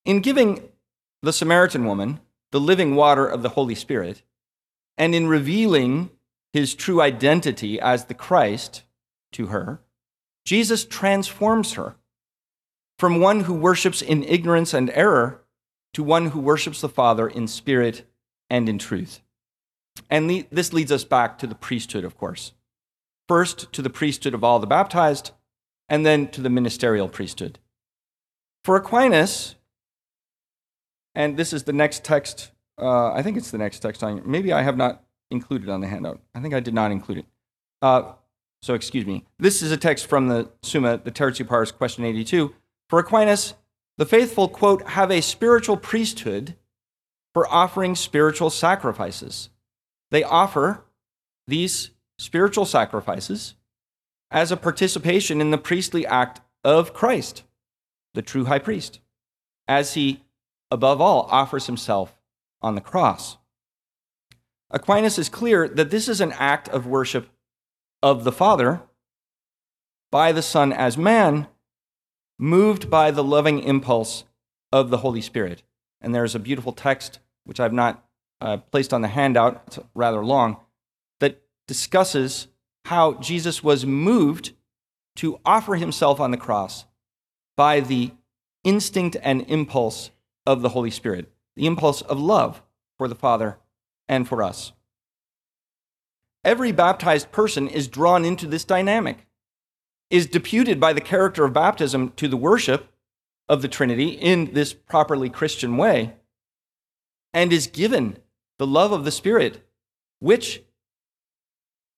In 0.07 0.21
giving 0.21 0.69
the 1.21 1.33
Samaritan 1.33 1.83
woman 1.83 2.21
the 2.51 2.61
living 2.61 2.95
water 2.95 3.27
of 3.27 3.41
the 3.41 3.49
Holy 3.49 3.75
Spirit, 3.75 4.21
and 4.97 5.13
in 5.13 5.27
revealing 5.27 6.11
his 6.53 6.73
true 6.73 7.01
identity 7.01 7.77
as 7.77 8.05
the 8.05 8.13
Christ 8.13 8.83
to 9.33 9.47
her, 9.47 9.81
Jesus 10.45 10.85
transforms 10.85 11.73
her 11.73 11.97
from 12.97 13.19
one 13.19 13.41
who 13.41 13.53
worships 13.53 14.01
in 14.01 14.23
ignorance 14.23 14.73
and 14.73 14.89
error 14.91 15.43
to 15.93 16.03
one 16.03 16.27
who 16.27 16.39
worships 16.39 16.79
the 16.79 16.87
Father 16.87 17.27
in 17.27 17.45
spirit 17.45 18.09
and 18.49 18.69
in 18.69 18.79
truth. 18.79 19.19
And 20.09 20.47
this 20.49 20.71
leads 20.71 20.91
us 20.93 21.03
back 21.03 21.37
to 21.39 21.47
the 21.47 21.53
priesthood, 21.53 22.05
of 22.05 22.17
course. 22.17 22.53
First, 23.27 23.73
to 23.73 23.81
the 23.81 23.89
priesthood 23.89 24.33
of 24.33 24.41
all 24.41 24.59
the 24.59 24.67
baptized, 24.67 25.31
and 25.89 26.05
then 26.05 26.29
to 26.29 26.39
the 26.39 26.49
ministerial 26.49 27.09
priesthood. 27.09 27.59
For 28.63 28.77
Aquinas, 28.77 29.55
and 31.17 31.35
this 31.35 31.51
is 31.51 31.63
the 31.63 31.73
next 31.73 32.03
text. 32.03 32.51
Uh, 32.79 33.11
I 33.11 33.23
think 33.23 33.37
it's 33.37 33.49
the 33.49 33.57
next 33.57 33.79
text 33.79 34.03
on. 34.03 34.21
Maybe 34.23 34.53
I 34.53 34.61
have 34.61 34.77
not 34.77 35.03
included 35.31 35.67
on 35.67 35.81
the 35.81 35.87
handout. 35.87 36.21
I 36.35 36.39
think 36.39 36.53
I 36.53 36.59
did 36.59 36.75
not 36.75 36.91
include 36.91 37.17
it. 37.17 37.25
Uh, 37.81 38.13
so 38.61 38.75
excuse 38.75 39.05
me. 39.07 39.25
This 39.39 39.63
is 39.63 39.71
a 39.71 39.77
text 39.77 40.05
from 40.05 40.27
the 40.27 40.49
Summa, 40.61 41.01
the 41.03 41.11
Tertia 41.11 41.47
Pars, 41.47 41.71
question 41.71 42.05
82. 42.05 42.53
For 42.87 42.99
Aquinas, 42.99 43.55
the 43.97 44.05
faithful, 44.05 44.47
quote, 44.47 44.89
have 44.89 45.09
a 45.09 45.21
spiritual 45.21 45.75
priesthood 45.75 46.55
for 47.33 47.51
offering 47.51 47.95
spiritual 47.95 48.51
sacrifices. 48.51 49.49
They 50.11 50.23
offer 50.23 50.85
these 51.47 51.89
spiritual 52.19 52.65
sacrifices 52.65 53.55
as 54.29 54.51
a 54.51 54.57
participation 54.57 55.41
in 55.41 55.49
the 55.49 55.57
priestly 55.57 56.05
act 56.05 56.41
of 56.63 56.93
Christ, 56.93 57.41
the 58.13 58.21
true 58.21 58.45
high 58.45 58.59
priest, 58.59 58.99
as 59.67 59.95
he, 59.95 60.21
above 60.71 61.01
all, 61.01 61.27
offers 61.31 61.65
himself 61.65 62.19
on 62.61 62.75
the 62.75 62.81
cross. 62.81 63.37
Aquinas 64.69 65.17
is 65.17 65.29
clear 65.29 65.67
that 65.67 65.91
this 65.91 66.07
is 66.09 66.19
an 66.19 66.33
act 66.33 66.67
of 66.69 66.85
worship 66.85 67.29
of 68.03 68.23
the 68.23 68.31
Father 68.31 68.81
by 70.11 70.31
the 70.31 70.41
Son 70.41 70.73
as 70.73 70.97
man, 70.97 71.47
moved 72.37 72.89
by 72.89 73.11
the 73.11 73.23
loving 73.23 73.59
impulse 73.59 74.25
of 74.71 74.89
the 74.89 74.97
Holy 74.97 75.21
Spirit. 75.21 75.63
And 76.01 76.13
there's 76.13 76.35
a 76.35 76.39
beautiful 76.39 76.73
text, 76.73 77.19
which 77.45 77.59
I've 77.59 77.73
not 77.73 78.03
uh, 78.39 78.57
placed 78.57 78.93
on 78.93 79.01
the 79.01 79.07
handout, 79.07 79.63
it's 79.67 79.79
rather 79.95 80.23
long, 80.23 80.57
that 81.19 81.41
discusses 81.67 82.47
how 82.85 83.13
Jesus 83.15 83.63
was 83.63 83.85
moved 83.85 84.53
to 85.17 85.39
offer 85.45 85.75
himself 85.75 86.19
on 86.19 86.31
the 86.31 86.37
cross 86.37 86.85
by 87.55 87.79
the 87.79 88.11
instinct 88.63 89.17
and 89.21 89.41
impulse 89.47 90.11
of 90.47 90.61
the 90.61 90.69
Holy 90.69 90.89
Spirit, 90.89 91.29
the 91.57 91.67
impulse 91.67 92.01
of 92.01 92.19
love 92.19 92.63
for 92.97 93.09
the 93.09 93.15
Father 93.15 93.57
and 94.07 94.27
for 94.27 94.41
us. 94.41 94.71
Every 96.43 96.71
baptized 96.71 97.33
person 97.33 97.67
is 97.67 97.89
drawn 97.89 98.23
into 98.23 98.47
this 98.47 98.63
dynamic, 98.63 99.27
is 100.09 100.25
deputed 100.25 100.79
by 100.79 100.93
the 100.93 101.01
character 101.01 101.43
of 101.43 101.51
baptism 101.51 102.13
to 102.15 102.29
the 102.29 102.37
worship 102.37 102.93
of 103.49 103.61
the 103.61 103.67
Trinity 103.67 104.11
in 104.11 104.53
this 104.53 104.73
properly 104.73 105.29
Christian 105.29 105.75
way, 105.75 106.13
and 107.33 107.51
is 107.51 107.67
given 107.67 108.17
the 108.57 108.65
love 108.65 108.93
of 108.93 109.03
the 109.03 109.11
Spirit, 109.11 109.67
which 110.19 110.63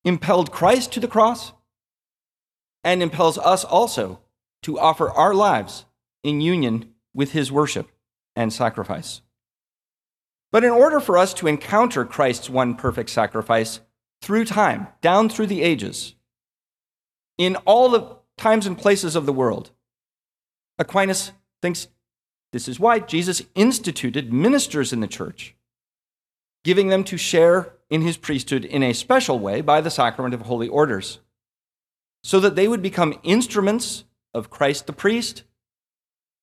impelled 0.04 0.50
Christ 0.50 0.92
to 0.92 1.00
the 1.00 1.08
cross 1.08 1.52
and 2.82 3.00
impels 3.00 3.38
us 3.38 3.64
also 3.64 4.18
to 4.62 4.78
offer 4.78 5.08
our 5.08 5.34
lives 5.34 5.84
in 6.24 6.40
union 6.40 6.92
with 7.14 7.30
his 7.30 7.52
worship 7.52 7.88
and 8.36 8.52
sacrifice. 8.52 9.22
But 10.52 10.64
in 10.64 10.70
order 10.70 11.00
for 11.00 11.16
us 11.16 11.32
to 11.34 11.46
encounter 11.46 12.04
Christ's 12.04 12.50
one 12.50 12.74
perfect 12.74 13.10
sacrifice 13.10 13.80
through 14.20 14.46
time, 14.46 14.88
down 15.00 15.28
through 15.28 15.46
the 15.46 15.62
ages, 15.62 16.14
in 17.38 17.56
all 17.56 17.88
the 17.88 18.16
times 18.36 18.66
and 18.66 18.76
places 18.76 19.16
of 19.16 19.26
the 19.26 19.32
world, 19.32 19.70
Aquinas 20.78 21.32
thinks 21.62 21.88
this 22.52 22.68
is 22.68 22.80
why 22.80 22.98
Jesus 22.98 23.42
instituted 23.54 24.32
ministers 24.32 24.92
in 24.92 25.00
the 25.00 25.06
church, 25.06 25.54
giving 26.64 26.88
them 26.88 27.04
to 27.04 27.16
share 27.16 27.74
in 27.88 28.02
his 28.02 28.16
priesthood 28.16 28.64
in 28.64 28.82
a 28.82 28.92
special 28.92 29.38
way 29.38 29.60
by 29.60 29.80
the 29.80 29.90
sacrament 29.90 30.34
of 30.34 30.42
holy 30.42 30.68
orders, 30.68 31.20
so 32.24 32.40
that 32.40 32.56
they 32.56 32.66
would 32.66 32.82
become 32.82 33.18
instruments 33.22 34.04
of 34.34 34.50
Christ 34.50 34.86
the 34.86 34.92
priest 34.92 35.44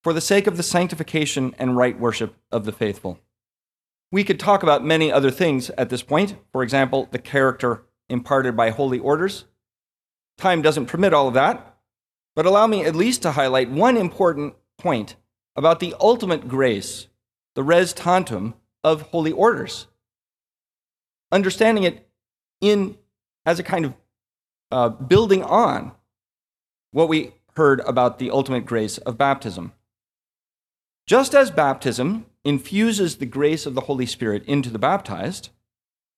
for 0.08 0.14
the 0.14 0.22
sake 0.22 0.48
of 0.48 0.56
the 0.56 0.64
sanctification 0.64 1.54
and 1.60 1.76
right 1.76 2.00
worship 2.00 2.34
of 2.50 2.64
the 2.64 2.72
faithful. 2.72 3.20
We 4.10 4.24
could 4.24 4.40
talk 4.40 4.64
about 4.64 4.86
many 4.86 5.12
other 5.12 5.30
things 5.30 5.70
at 5.72 5.90
this 5.90 6.02
point, 6.02 6.38
for 6.54 6.64
example, 6.64 7.10
the 7.12 7.20
character 7.20 7.84
imparted 8.08 8.56
by 8.56 8.70
holy 8.70 9.00
orders. 9.00 9.44
Time 10.38 10.62
doesn't 10.62 10.86
permit 10.86 11.14
all 11.14 11.28
of 11.28 11.34
that, 11.34 11.76
but 12.38 12.46
allow 12.46 12.68
me 12.68 12.86
at 12.86 12.96
least 12.96 13.22
to 13.24 13.32
highlight 13.32 13.70
one 13.70 13.98
important 13.98 14.56
point 14.78 15.18
about 15.58 15.82
the 15.82 15.94
ultimate 16.00 16.48
grace, 16.48 17.10
the 17.56 17.64
res 17.64 17.92
tantum 17.92 18.54
of 18.86 19.02
holy 19.12 19.34
orders. 19.34 19.88
Understanding 21.34 21.84
it 21.84 22.08
in 22.62 22.98
as 23.46 23.60
a 23.60 23.64
kind 23.64 23.84
of 23.84 23.94
uh, 24.72 24.88
building 24.88 25.44
on 25.44 25.92
what 26.92 27.10
we 27.10 27.34
heard 27.58 27.82
about 27.82 28.20
the 28.20 28.32
ultimate 28.32 28.66
grace 28.66 29.00
of 29.00 29.18
baptism. 29.18 29.74
Just 31.08 31.34
as 31.34 31.50
baptism 31.52 32.26
infuses 32.44 33.16
the 33.16 33.26
grace 33.26 33.66
of 33.66 33.76
the 33.76 33.82
Holy 33.82 34.06
Spirit 34.06 34.44
into 34.46 34.70
the 34.70 34.78
baptized, 34.78 35.50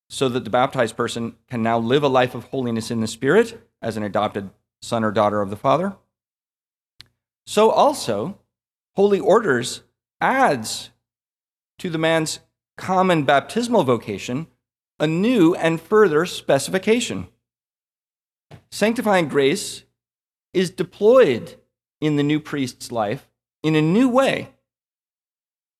so 0.09 0.27
that 0.29 0.43
the 0.43 0.49
baptized 0.49 0.97
person 0.97 1.35
can 1.47 1.61
now 1.61 1.77
live 1.77 2.01
a 2.01 2.07
life 2.07 2.33
of 2.33 2.45
holiness 2.45 2.89
in 2.89 2.99
the 2.99 3.07
Spirit 3.07 3.69
as 3.83 3.95
an 3.95 4.03
adopted 4.03 4.49
son 4.81 5.03
or 5.03 5.11
daughter 5.11 5.41
of 5.41 5.51
the 5.51 5.55
Father. 5.55 5.95
So 7.45 7.69
also, 7.69 8.39
holy 8.95 9.19
orders 9.19 9.83
adds 10.19 10.89
to 11.77 11.91
the 11.91 11.99
man's 11.99 12.39
common 12.75 13.23
baptismal 13.23 13.83
vocation 13.83 14.47
a 14.99 15.07
new 15.07 15.55
and 15.55 15.79
further 15.79 16.25
specification. 16.25 17.27
Sanctifying 18.71 19.27
grace 19.27 19.83
is 20.53 20.69
deployed 20.71 21.55
in 22.01 22.15
the 22.15 22.23
new 22.23 22.39
priest's 22.39 22.91
life 22.91 23.29
in 23.63 23.75
a 23.75 23.81
new 23.81 24.09
way 24.09 24.49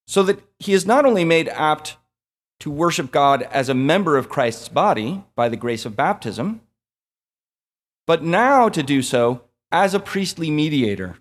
so 0.10 0.24
that 0.24 0.42
he 0.58 0.74
is 0.74 0.88
not 0.88 1.06
only 1.06 1.24
made 1.24 1.48
apt 1.50 1.96
to 2.60 2.72
worship 2.72 3.12
God 3.12 3.44
as 3.44 3.70
a 3.70 3.76
member 3.76 4.18
of 4.18 4.28
Christ's 4.28 4.68
body 4.68 5.24
by 5.36 5.50
the 5.50 5.56
grace 5.56 5.86
of 5.86 5.96
baptism, 5.96 6.62
but 8.08 8.24
now 8.24 8.70
to 8.70 8.82
do 8.82 9.04
so 9.04 9.44
as 9.72 9.94
a 9.94 10.00
priestly 10.00 10.50
mediator, 10.50 11.20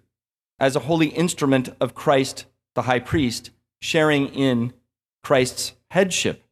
as 0.59 0.74
a 0.74 0.81
holy 0.81 1.09
instrument 1.09 1.68
of 1.79 1.94
Christ 1.94 2.46
the 2.74 2.83
high 2.83 2.98
priest, 2.98 3.51
sharing 3.83 4.29
in 4.29 4.72
Christ's 5.22 5.74
headship. 5.90 6.42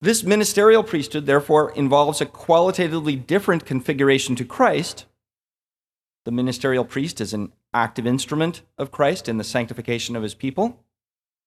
This 0.00 0.22
ministerial 0.22 0.82
priesthood, 0.82 1.26
therefore, 1.26 1.72
involves 1.72 2.22
a 2.22 2.26
qualitatively 2.26 3.16
different 3.16 3.66
configuration 3.66 4.34
to 4.36 4.46
Christ. 4.46 5.04
The 6.24 6.32
ministerial 6.32 6.86
priest 6.86 7.20
is 7.20 7.34
an 7.34 7.52
active 7.74 8.06
instrument 8.06 8.62
of 8.78 8.90
Christ 8.90 9.28
in 9.28 9.36
the 9.36 9.44
sanctification 9.44 10.16
of 10.16 10.22
his 10.22 10.34
people. 10.34 10.80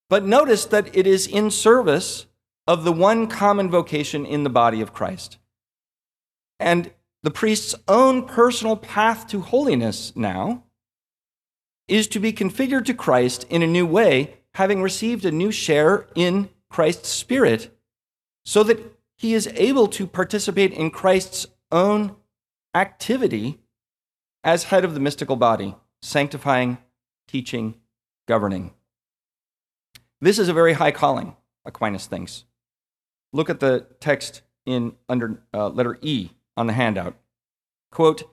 But 0.09 0.25
notice 0.25 0.65
that 0.65 0.95
it 0.95 1.05
is 1.05 1.27
in 1.27 1.51
service 1.51 2.27
of 2.65 2.83
the 2.83 2.91
one 2.91 3.27
common 3.27 3.69
vocation 3.69 4.25
in 4.25 4.43
the 4.43 4.49
body 4.49 4.81
of 4.81 4.93
Christ. 4.93 5.37
And 6.59 6.91
the 7.23 7.31
priest's 7.31 7.75
own 7.87 8.25
personal 8.25 8.77
path 8.77 9.27
to 9.27 9.41
holiness 9.41 10.13
now 10.15 10.63
is 11.87 12.07
to 12.07 12.19
be 12.19 12.33
configured 12.33 12.85
to 12.85 12.93
Christ 12.93 13.45
in 13.49 13.61
a 13.61 13.67
new 13.67 13.85
way, 13.85 14.37
having 14.55 14.81
received 14.81 15.25
a 15.25 15.31
new 15.31 15.51
share 15.51 16.07
in 16.15 16.49
Christ's 16.69 17.09
Spirit, 17.09 17.77
so 18.45 18.63
that 18.63 18.79
he 19.17 19.33
is 19.33 19.47
able 19.55 19.87
to 19.87 20.05
participate 20.05 20.73
in 20.73 20.91
Christ's 20.91 21.47
own 21.71 22.15
activity 22.75 23.59
as 24.43 24.65
head 24.65 24.85
of 24.85 24.93
the 24.93 24.99
mystical 24.99 25.35
body, 25.35 25.75
sanctifying, 26.01 26.77
teaching, 27.27 27.75
governing. 28.27 28.71
This 30.19 30.39
is 30.39 30.49
a 30.49 30.53
very 30.53 30.73
high 30.73 30.91
calling, 30.91 31.35
Aquinas 31.65 32.07
thinks. 32.07 32.45
Look 33.33 33.49
at 33.49 33.59
the 33.59 33.85
text 33.99 34.41
in 34.65 34.93
under 35.07 35.43
uh, 35.53 35.69
letter 35.69 35.99
E 36.01 36.31
on 36.55 36.67
the 36.67 36.73
handout. 36.73 37.15
Quote, 37.91 38.23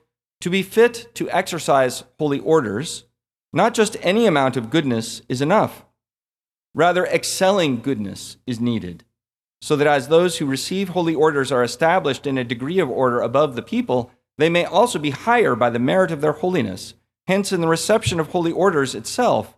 to 0.41 0.49
be 0.49 0.63
fit 0.63 1.13
to 1.15 1.29
exercise 1.29 2.03
holy 2.19 2.39
orders, 2.39 3.05
not 3.53 3.73
just 3.73 3.97
any 4.01 4.25
amount 4.25 4.57
of 4.57 4.69
goodness 4.69 5.21
is 5.29 5.41
enough. 5.41 5.85
Rather, 6.73 7.05
excelling 7.05 7.81
goodness 7.81 8.37
is 8.45 8.59
needed, 8.59 9.05
so 9.61 9.75
that 9.75 9.87
as 9.87 10.07
those 10.07 10.37
who 10.37 10.45
receive 10.45 10.89
holy 10.89 11.15
orders 11.15 11.51
are 11.51 11.63
established 11.63 12.27
in 12.27 12.37
a 12.37 12.43
degree 12.43 12.79
of 12.79 12.89
order 12.89 13.21
above 13.21 13.55
the 13.55 13.61
people, 13.61 14.11
they 14.37 14.49
may 14.49 14.65
also 14.65 14.99
be 14.99 15.11
higher 15.11 15.55
by 15.55 15.69
the 15.69 15.79
merit 15.79 16.11
of 16.11 16.19
their 16.21 16.33
holiness. 16.33 16.95
Hence, 17.27 17.51
in 17.51 17.61
the 17.61 17.67
reception 17.67 18.19
of 18.19 18.27
holy 18.27 18.51
orders 18.51 18.93
itself, 18.93 19.54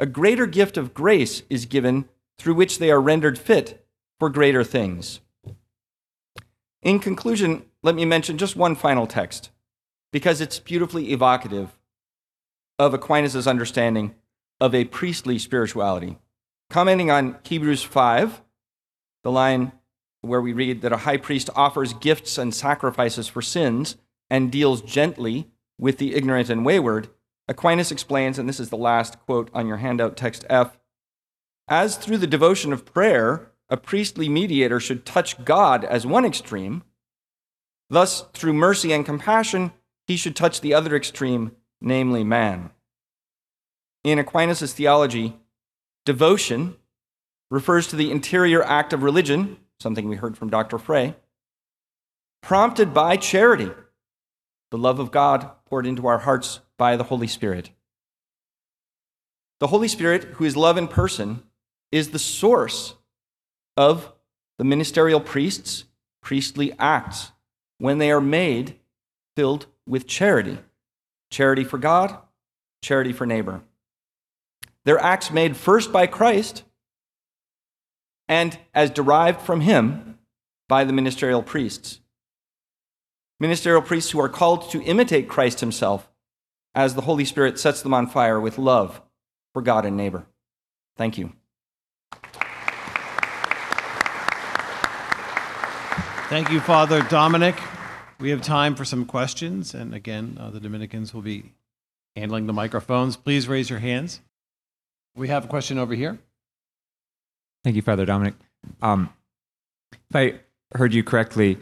a 0.00 0.06
greater 0.06 0.46
gift 0.46 0.78
of 0.78 0.94
grace 0.94 1.42
is 1.50 1.66
given 1.66 2.08
through 2.38 2.54
which 2.54 2.78
they 2.78 2.90
are 2.90 3.00
rendered 3.00 3.38
fit 3.38 3.86
for 4.18 4.30
greater 4.30 4.64
things. 4.64 5.20
In 6.82 6.98
conclusion, 6.98 7.66
let 7.82 7.94
me 7.94 8.06
mention 8.06 8.38
just 8.38 8.56
one 8.56 8.74
final 8.74 9.06
text, 9.06 9.50
because 10.10 10.40
it's 10.40 10.58
beautifully 10.58 11.12
evocative 11.12 11.78
of 12.78 12.94
Aquinas' 12.94 13.46
understanding 13.46 14.14
of 14.58 14.74
a 14.74 14.86
priestly 14.86 15.38
spirituality. 15.38 16.18
Commenting 16.70 17.10
on 17.10 17.36
Hebrews 17.44 17.82
5, 17.82 18.40
the 19.22 19.30
line 19.30 19.72
where 20.22 20.40
we 20.40 20.54
read 20.54 20.80
that 20.80 20.92
a 20.92 20.98
high 20.98 21.18
priest 21.18 21.50
offers 21.54 21.92
gifts 21.92 22.38
and 22.38 22.54
sacrifices 22.54 23.28
for 23.28 23.42
sins 23.42 23.96
and 24.30 24.50
deals 24.50 24.80
gently 24.80 25.50
with 25.78 25.98
the 25.98 26.14
ignorant 26.14 26.48
and 26.48 26.64
wayward, 26.64 27.08
Aquinas 27.50 27.90
explains, 27.90 28.38
and 28.38 28.48
this 28.48 28.60
is 28.60 28.70
the 28.70 28.76
last 28.76 29.18
quote 29.26 29.50
on 29.52 29.66
your 29.66 29.78
handout, 29.78 30.16
text 30.16 30.44
F 30.48 30.78
As 31.66 31.96
through 31.96 32.18
the 32.18 32.26
devotion 32.28 32.72
of 32.72 32.86
prayer, 32.86 33.50
a 33.68 33.76
priestly 33.76 34.28
mediator 34.28 34.78
should 34.78 35.04
touch 35.04 35.44
God 35.44 35.84
as 35.84 36.06
one 36.06 36.24
extreme, 36.24 36.84
thus, 37.88 38.24
through 38.34 38.52
mercy 38.52 38.92
and 38.92 39.04
compassion, 39.04 39.72
he 40.06 40.16
should 40.16 40.36
touch 40.36 40.60
the 40.60 40.72
other 40.72 40.94
extreme, 40.94 41.50
namely 41.80 42.22
man. 42.22 42.70
In 44.04 44.20
Aquinas' 44.20 44.72
theology, 44.72 45.36
devotion 46.06 46.76
refers 47.50 47.88
to 47.88 47.96
the 47.96 48.12
interior 48.12 48.62
act 48.62 48.92
of 48.92 49.02
religion, 49.02 49.56
something 49.80 50.08
we 50.08 50.16
heard 50.16 50.38
from 50.38 50.50
Dr. 50.50 50.78
Frey, 50.78 51.16
prompted 52.42 52.94
by 52.94 53.16
charity, 53.16 53.72
the 54.70 54.78
love 54.78 55.00
of 55.00 55.10
God 55.10 55.50
poured 55.70 55.86
into 55.86 56.06
our 56.06 56.18
hearts 56.18 56.60
by 56.76 56.96
the 56.96 57.04
Holy 57.04 57.26
Spirit. 57.26 57.70
The 59.60 59.68
Holy 59.68 59.88
Spirit, 59.88 60.24
who 60.24 60.44
is 60.44 60.56
love 60.56 60.76
in 60.76 60.88
person, 60.88 61.42
is 61.92 62.10
the 62.10 62.18
source 62.18 62.94
of 63.76 64.12
the 64.58 64.64
ministerial 64.64 65.20
priests' 65.20 65.84
priestly 66.20 66.72
acts 66.78 67.32
when 67.78 67.98
they 67.98 68.10
are 68.10 68.20
made 68.20 68.76
filled 69.36 69.66
with 69.86 70.06
charity 70.06 70.58
charity 71.30 71.62
for 71.64 71.78
God, 71.78 72.16
charity 72.82 73.12
for 73.12 73.24
neighbor. 73.24 73.62
They're 74.84 74.98
acts 74.98 75.30
made 75.30 75.56
first 75.56 75.92
by 75.92 76.06
Christ 76.06 76.64
and 78.28 78.58
as 78.74 78.90
derived 78.90 79.40
from 79.40 79.60
him 79.60 80.18
by 80.68 80.84
the 80.84 80.92
ministerial 80.92 81.42
priests. 81.42 81.99
Ministerial 83.40 83.80
priests 83.80 84.10
who 84.10 84.20
are 84.20 84.28
called 84.28 84.70
to 84.70 84.82
imitate 84.82 85.28
Christ 85.28 85.60
himself 85.60 86.10
as 86.74 86.94
the 86.94 87.00
Holy 87.00 87.24
Spirit 87.24 87.58
sets 87.58 87.80
them 87.82 87.94
on 87.94 88.06
fire 88.06 88.38
with 88.38 88.58
love 88.58 89.00
for 89.54 89.62
God 89.62 89.86
and 89.86 89.96
neighbor. 89.96 90.26
Thank 90.96 91.16
you. 91.16 91.32
Thank 96.28 96.50
you, 96.50 96.60
Father 96.60 97.02
Dominic. 97.02 97.56
We 98.20 98.30
have 98.30 98.42
time 98.42 98.74
for 98.74 98.84
some 98.84 99.06
questions. 99.06 99.74
And 99.74 99.94
again, 99.94 100.36
uh, 100.38 100.50
the 100.50 100.60
Dominicans 100.60 101.12
will 101.12 101.22
be 101.22 101.54
handling 102.14 102.46
the 102.46 102.52
microphones. 102.52 103.16
Please 103.16 103.48
raise 103.48 103.70
your 103.70 103.78
hands. 103.78 104.20
We 105.16 105.28
have 105.28 105.46
a 105.46 105.48
question 105.48 105.78
over 105.78 105.94
here. 105.94 106.18
Thank 107.64 107.74
you, 107.74 107.82
Father 107.82 108.04
Dominic. 108.04 108.34
Um, 108.80 109.12
if 109.92 110.14
I 110.14 110.34
heard 110.76 110.94
you 110.94 111.02
correctly, 111.02 111.58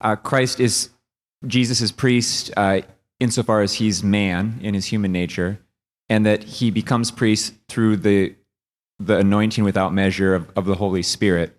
uh, 0.00 0.16
Christ 0.16 0.60
is 0.60 0.90
Jesus' 1.46 1.80
is 1.80 1.92
priest 1.92 2.52
uh, 2.56 2.80
insofar 3.20 3.60
as 3.60 3.74
he's 3.74 4.02
man 4.02 4.58
in 4.62 4.74
his 4.74 4.86
human 4.86 5.12
nature, 5.12 5.58
and 6.08 6.26
that 6.26 6.44
he 6.44 6.70
becomes 6.70 7.10
priest 7.10 7.54
through 7.68 7.96
the, 7.98 8.34
the 8.98 9.18
anointing 9.18 9.64
without 9.64 9.92
measure 9.92 10.34
of, 10.34 10.50
of 10.56 10.64
the 10.64 10.74
Holy 10.74 11.02
Spirit. 11.02 11.58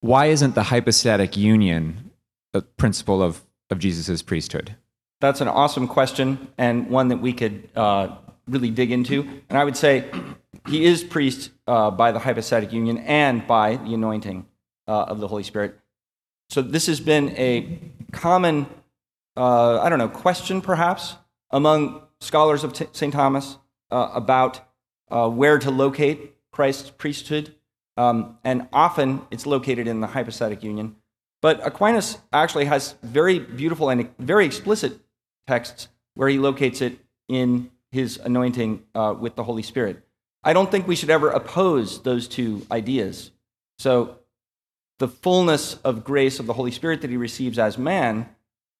Why 0.00 0.26
isn't 0.26 0.54
the 0.54 0.64
hypostatic 0.64 1.36
union 1.36 2.10
a 2.52 2.62
principle 2.62 3.22
of, 3.22 3.42
of 3.70 3.78
Jesus' 3.78 4.22
priesthood? 4.22 4.76
That's 5.20 5.40
an 5.40 5.48
awesome 5.48 5.86
question 5.86 6.48
and 6.58 6.90
one 6.90 7.08
that 7.08 7.18
we 7.18 7.32
could 7.32 7.68
uh, 7.76 8.16
really 8.48 8.70
dig 8.70 8.90
into. 8.90 9.22
And 9.48 9.56
I 9.56 9.64
would 9.64 9.76
say 9.76 10.10
he 10.66 10.84
is 10.84 11.04
priest 11.04 11.50
uh, 11.66 11.90
by 11.90 12.10
the 12.10 12.18
hypostatic 12.18 12.72
union 12.72 12.98
and 12.98 13.46
by 13.46 13.76
the 13.76 13.94
anointing 13.94 14.46
uh, 14.88 15.04
of 15.04 15.20
the 15.20 15.28
Holy 15.28 15.44
Spirit. 15.44 15.78
So 16.50 16.60
this 16.60 16.86
has 16.88 17.00
been 17.00 17.30
a 17.36 17.78
common, 18.12 18.66
uh, 19.36 19.80
I 19.80 19.88
don't 19.88 19.98
know, 19.98 20.08
question 20.08 20.60
perhaps 20.60 21.16
among 21.50 22.02
scholars 22.20 22.64
of 22.64 22.76
St. 22.92 23.12
Thomas 23.12 23.58
uh, 23.90 24.10
about 24.14 24.60
uh, 25.10 25.28
where 25.28 25.58
to 25.58 25.70
locate 25.70 26.34
Christ's 26.52 26.90
priesthood. 26.90 27.54
Um, 27.96 28.38
and 28.44 28.68
often 28.72 29.22
it's 29.30 29.44
located 29.46 29.86
in 29.86 30.00
the 30.00 30.06
hypostatic 30.06 30.62
union. 30.62 30.96
But 31.42 31.66
Aquinas 31.66 32.18
actually 32.32 32.66
has 32.66 32.94
very 33.02 33.38
beautiful 33.38 33.90
and 33.90 34.08
very 34.18 34.46
explicit 34.46 35.00
texts 35.46 35.88
where 36.14 36.28
he 36.28 36.38
locates 36.38 36.80
it 36.80 36.98
in 37.28 37.70
his 37.90 38.16
anointing 38.18 38.84
uh, 38.94 39.14
with 39.18 39.34
the 39.34 39.44
Holy 39.44 39.62
Spirit. 39.62 40.04
I 40.44 40.52
don't 40.52 40.70
think 40.70 40.86
we 40.86 40.96
should 40.96 41.10
ever 41.10 41.30
oppose 41.30 42.02
those 42.02 42.28
two 42.28 42.66
ideas. 42.70 43.30
So, 43.78 44.18
the 44.98 45.08
fullness 45.08 45.74
of 45.84 46.04
grace 46.04 46.38
of 46.38 46.46
the 46.46 46.52
Holy 46.52 46.70
Spirit 46.70 47.00
that 47.00 47.10
he 47.10 47.16
receives 47.16 47.58
as 47.58 47.76
man 47.78 48.28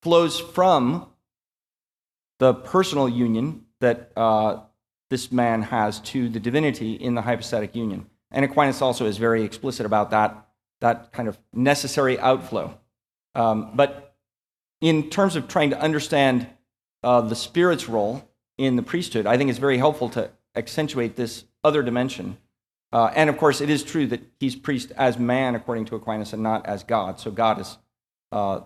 flows 0.03 0.38
from 0.38 1.09
the 2.38 2.55
personal 2.55 3.09
union 3.09 3.64
that 3.81 4.12
uh, 4.16 4.61
this 5.11 5.31
man 5.31 5.62
has 5.62 6.01
to 6.01 6.29
the 6.29 6.40
divinity 6.40 6.94
in 6.94 7.14
the 7.14 7.22
hypostatic 7.22 7.75
union. 7.75 8.07
And 8.31 8.44
Aquinas 8.44 8.81
also 8.81 9.07
is 9.07 9.18
very 9.18 9.42
explicit 9.42 9.85
about 9.85 10.11
that, 10.11 10.48
that 10.81 11.12
kind 11.12 11.29
of 11.29 11.38
necessary 11.53 12.18
outflow. 12.18 12.79
Um, 13.35 13.72
but 13.75 14.16
in 14.81 15.11
terms 15.11 15.37
of 15.37 15.48
trying 15.48 15.70
to 15.70 15.81
understand 15.81 16.48
uh, 17.03 17.20
the 17.20 17.37
Spirit's 17.37 17.88
role 17.88 18.29
in 18.59 18.77
the 18.77 18.83
priesthood, 18.83 19.27
I 19.27 19.37
think 19.37 19.51
it's 19.51 19.59
very 19.59 19.79
helpful 19.79 20.09
to 20.11 20.31
accentuate 20.57 21.16
this 21.16 21.44
other 21.62 21.83
dimension. 21.83 22.38
Uh, 22.92 23.11
and 23.14 23.31
of 23.31 23.38
course, 23.38 23.61
it 23.61 23.70
is 23.70 23.83
true 23.83 24.07
that 24.09 24.20
he's 24.38 24.55
priest 24.55 24.92
as 24.96 25.18
man, 25.18 25.55
according 25.55 25.87
to 25.87 25.96
Aquinas, 25.96 26.33
and 26.33 26.42
not 26.42 26.66
as 26.66 26.85
God. 26.85 27.18
So 27.18 27.31
God 27.31 27.61
is, 27.61 27.78
uh, 28.31 28.61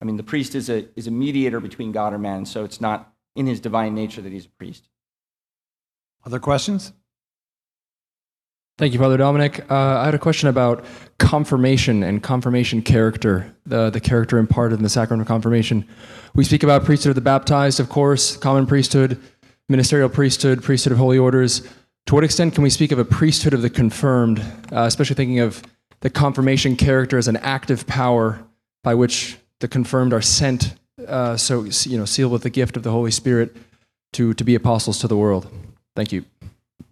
I 0.00 0.04
mean, 0.04 0.16
the 0.16 0.22
priest 0.22 0.54
is 0.54 0.70
a, 0.70 0.88
is 0.96 1.06
a 1.06 1.10
mediator 1.10 1.60
between 1.60 1.92
God 1.92 2.14
and 2.14 2.22
man, 2.22 2.46
so 2.46 2.64
it's 2.64 2.80
not 2.80 3.12
in 3.36 3.46
his 3.46 3.60
divine 3.60 3.94
nature 3.94 4.22
that 4.22 4.32
he's 4.32 4.46
a 4.46 4.50
priest. 4.50 4.88
Other 6.24 6.38
questions? 6.38 6.92
Thank 8.78 8.92
you, 8.92 9.00
Father 9.00 9.16
Dominic. 9.16 9.68
Uh, 9.70 9.74
I 9.74 10.04
had 10.04 10.14
a 10.14 10.20
question 10.20 10.48
about 10.48 10.84
confirmation 11.18 12.04
and 12.04 12.22
confirmation 12.22 12.80
character, 12.80 13.54
the, 13.66 13.90
the 13.90 14.00
character 14.00 14.38
imparted 14.38 14.78
in 14.78 14.84
the 14.84 14.88
sacrament 14.88 15.22
of 15.22 15.28
confirmation. 15.28 15.84
We 16.34 16.44
speak 16.44 16.62
about 16.62 16.84
priesthood 16.84 17.10
of 17.10 17.14
the 17.16 17.20
baptized, 17.20 17.80
of 17.80 17.88
course, 17.88 18.36
common 18.36 18.66
priesthood, 18.66 19.20
ministerial 19.68 20.08
priesthood, 20.08 20.62
priesthood 20.62 20.92
of 20.92 20.98
holy 20.98 21.18
orders. 21.18 21.66
To 22.08 22.14
what 22.14 22.24
extent 22.24 22.54
can 22.54 22.62
we 22.62 22.70
speak 22.70 22.90
of 22.90 22.98
a 22.98 23.04
priesthood 23.04 23.52
of 23.52 23.60
the 23.60 23.68
confirmed, 23.68 24.40
uh, 24.72 24.84
especially 24.84 25.14
thinking 25.14 25.40
of 25.40 25.62
the 26.00 26.08
confirmation 26.08 26.74
character 26.74 27.18
as 27.18 27.28
an 27.28 27.36
active 27.36 27.86
power 27.86 28.42
by 28.82 28.94
which 28.94 29.36
the 29.60 29.68
confirmed 29.68 30.14
are 30.14 30.22
sent, 30.22 30.74
uh, 31.06 31.36
so 31.36 31.64
you 31.64 31.98
know, 31.98 32.06
sealed 32.06 32.32
with 32.32 32.44
the 32.44 32.48
gift 32.48 32.78
of 32.78 32.82
the 32.82 32.90
Holy 32.90 33.10
Spirit 33.10 33.54
to, 34.14 34.32
to 34.32 34.42
be 34.42 34.54
apostles 34.54 34.98
to 35.00 35.06
the 35.06 35.18
world? 35.18 35.48
Thank 35.94 36.10
you. 36.12 36.24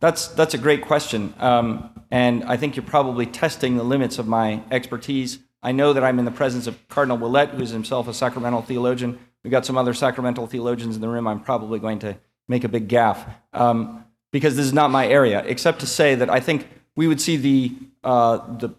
That's, 0.01 0.29
that's 0.29 0.53
a 0.53 0.59
great 0.59 0.83
question. 0.83 1.33
Um, 1.39 1.99
and 2.11 2.45
I 2.45 2.59
think 2.59 2.77
you're 2.77 2.85
probably 2.85 3.25
testing 3.25 3.79
the 3.79 3.85
limits 3.85 4.19
of 4.19 4.29
my 4.29 4.63
expertise. 4.71 5.39
I 5.63 5.73
know 5.73 5.95
that 5.95 6.05
I'm 6.05 6.19
in 6.19 6.27
the 6.27 6.31
presence 6.31 6.67
of 6.67 6.77
Cardinal 6.89 7.17
Ouellet, 7.17 7.53
who 7.53 7.63
is 7.63 7.71
himself 7.71 8.07
a 8.07 8.13
sacramental 8.13 8.61
theologian. 8.61 9.19
We've 9.43 9.51
got 9.51 9.65
some 9.65 9.79
other 9.79 9.95
sacramental 9.95 10.47
theologians 10.47 10.95
in 10.95 11.01
the 11.01 11.09
room. 11.09 11.27
I'm 11.27 11.41
probably 11.41 11.79
going 11.79 12.01
to 12.01 12.19
make 12.49 12.65
a 12.65 12.69
big 12.69 12.87
gaffe 12.87 13.27
um, 13.55 14.05
because 14.37 14.55
this 14.55 14.67
is 14.67 14.75
not 14.75 14.91
my 14.91 15.09
area, 15.09 15.43
except 15.47 15.81
to 15.81 15.87
say 15.87 16.15
that 16.15 16.29
I 16.29 16.41
think 16.41 16.69
we 16.95 17.09
would 17.09 17.23
see 17.23 17.39
the, 17.39 17.75
uh, 18.05 18.37
the 18.59 18.75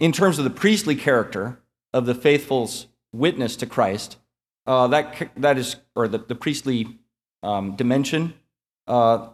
in 0.00 0.12
terms 0.12 0.38
of 0.38 0.44
the 0.44 0.50
priestly 0.50 0.96
character 0.96 1.60
of 1.92 2.06
the 2.06 2.14
faithful's 2.14 2.86
witness 3.12 3.54
to 3.56 3.66
Christ, 3.66 4.16
uh, 4.66 4.86
that, 4.86 5.28
that 5.36 5.58
is, 5.58 5.76
or 5.94 6.08
the, 6.08 6.16
the 6.16 6.34
priestly 6.34 6.86
um, 7.42 7.76
dimension, 7.76 8.32
uh, 8.86 9.28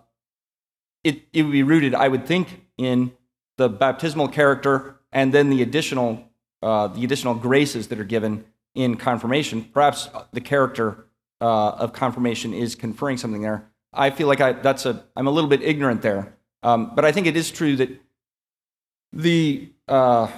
it, 1.05 1.23
it 1.33 1.45
would 1.45 1.53
be 1.53 1.63
rooted, 1.63 1.95
I 1.95 2.09
would 2.09 2.27
think, 2.27 2.67
in 2.77 3.13
the 3.57 3.69
baptismal 3.69 4.27
character 4.27 4.97
and 5.13 5.33
then 5.33 5.51
the 5.51 5.63
additional, 5.63 6.25
uh, 6.63 6.89
the 6.89 7.05
additional 7.05 7.37
graces 7.37 7.87
that 7.87 8.01
are 8.01 8.03
given 8.03 8.45
in 8.75 8.97
confirmation. 8.97 9.71
Perhaps 9.73 10.09
the 10.33 10.41
character 10.41 11.07
uh, 11.41 11.69
of 11.79 11.93
confirmation 11.93 12.53
is 12.53 12.75
conferring 12.75 13.19
something 13.19 13.43
there. 13.43 13.71
I 13.95 14.11
feel 14.11 14.27
like 14.27 14.41
I, 14.41 14.53
that's 14.53 14.87
a, 14.87 15.05
I'm 15.17 15.27
a 15.27 15.31
little 15.31 15.51
bit 15.51 15.63
ignorant 15.63 16.03
there. 16.03 16.37
Um, 16.63 16.93
but 16.95 17.05
I 17.05 17.13
think 17.13 17.27
it 17.27 17.37
is 17.37 17.51
true 17.51 17.77
that 17.77 17.91
the, 19.13 19.73
uh, 19.87 20.29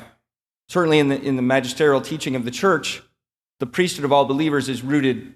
certainly 0.69 0.99
in 0.99 1.09
the, 1.09 1.21
in 1.21 1.37
the 1.37 1.43
magisterial 1.43 2.01
teaching 2.01 2.37
of 2.37 2.45
the 2.45 2.51
church, 2.51 3.03
the 3.61 3.67
priesthood 3.67 4.05
of 4.05 4.13
all 4.13 4.25
believers 4.25 4.69
is 4.69 4.83
rooted 4.83 5.35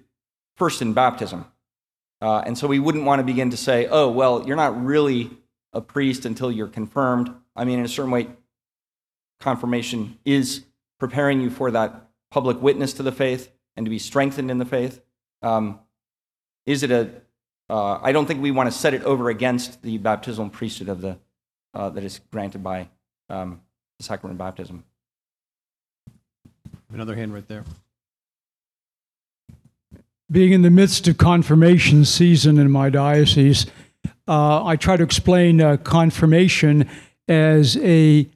first 0.57 0.83
in 0.83 0.93
baptism. 0.93 1.47
Uh, 2.21 2.43
and 2.45 2.59
so 2.59 2.67
we 2.67 2.79
wouldn't 2.79 3.05
want 3.05 3.21
to 3.21 3.25
begin 3.25 3.51
to 3.51 3.57
say, 3.57 3.87
oh, 3.87 4.11
well, 4.11 4.47
you're 4.47 4.57
not 4.57 4.85
really 4.85 5.31
a 5.73 5.81
priest 5.81 6.27
until 6.27 6.53
you're 6.53 6.69
confirmed. 6.69 7.33
I 7.57 7.65
mean, 7.65 7.79
in 7.79 7.85
a 7.85 7.89
certain 7.89 8.11
way, 8.11 8.29
confirmation 9.41 10.19
is 10.25 10.65
preparing 10.99 11.41
you 11.41 11.49
for 11.49 11.71
that 11.71 12.11
public 12.31 12.61
witness 12.61 12.93
to 12.95 13.03
the 13.03 13.13
faith 13.13 13.51
and 13.77 13.87
to 13.87 13.91
be 13.91 13.99
strengthened 13.99 14.51
in 14.51 14.59
the 14.59 14.67
faith. 14.67 15.01
Um, 15.43 15.81
is 16.67 16.83
it 16.83 16.91
a? 16.91 17.11
Uh, 17.71 18.01
I 18.03 18.13
don't 18.13 18.27
think 18.27 18.43
we 18.43 18.51
want 18.51 18.71
to 18.71 18.77
set 18.77 18.95
it 18.95 19.05
over 19.05 19.31
against 19.31 19.83
the 19.83 19.99
baptismal 19.99 20.51
priesthood 20.51 20.89
of 20.89 21.01
the 21.01 21.19
uh, 21.73 21.89
that 21.91 22.03
is 22.03 22.21
granted 22.33 22.65
by 22.65 22.89
um, 23.29 23.61
the 23.99 24.05
sacrament 24.05 24.35
of 24.35 24.39
baptism. 24.39 24.85
Another 26.93 27.15
hand 27.15 27.33
right 27.33 27.47
there 27.47 27.65
being 30.31 30.53
in 30.53 30.63
the 30.63 30.71
midst 30.71 31.09
of 31.09 31.19
confirmation 31.19 32.05
season 32.05 32.59
in 32.59 32.71
my 32.71 32.89
diocese, 32.89 33.67
uh, 34.29 34.65
I 34.65 34.77
try 34.77 34.97
to 34.97 35.03
explain 35.03 35.61
uh, 35.61 35.77
confirmation 35.79 36.89
as 37.29 37.77
a 37.79 38.29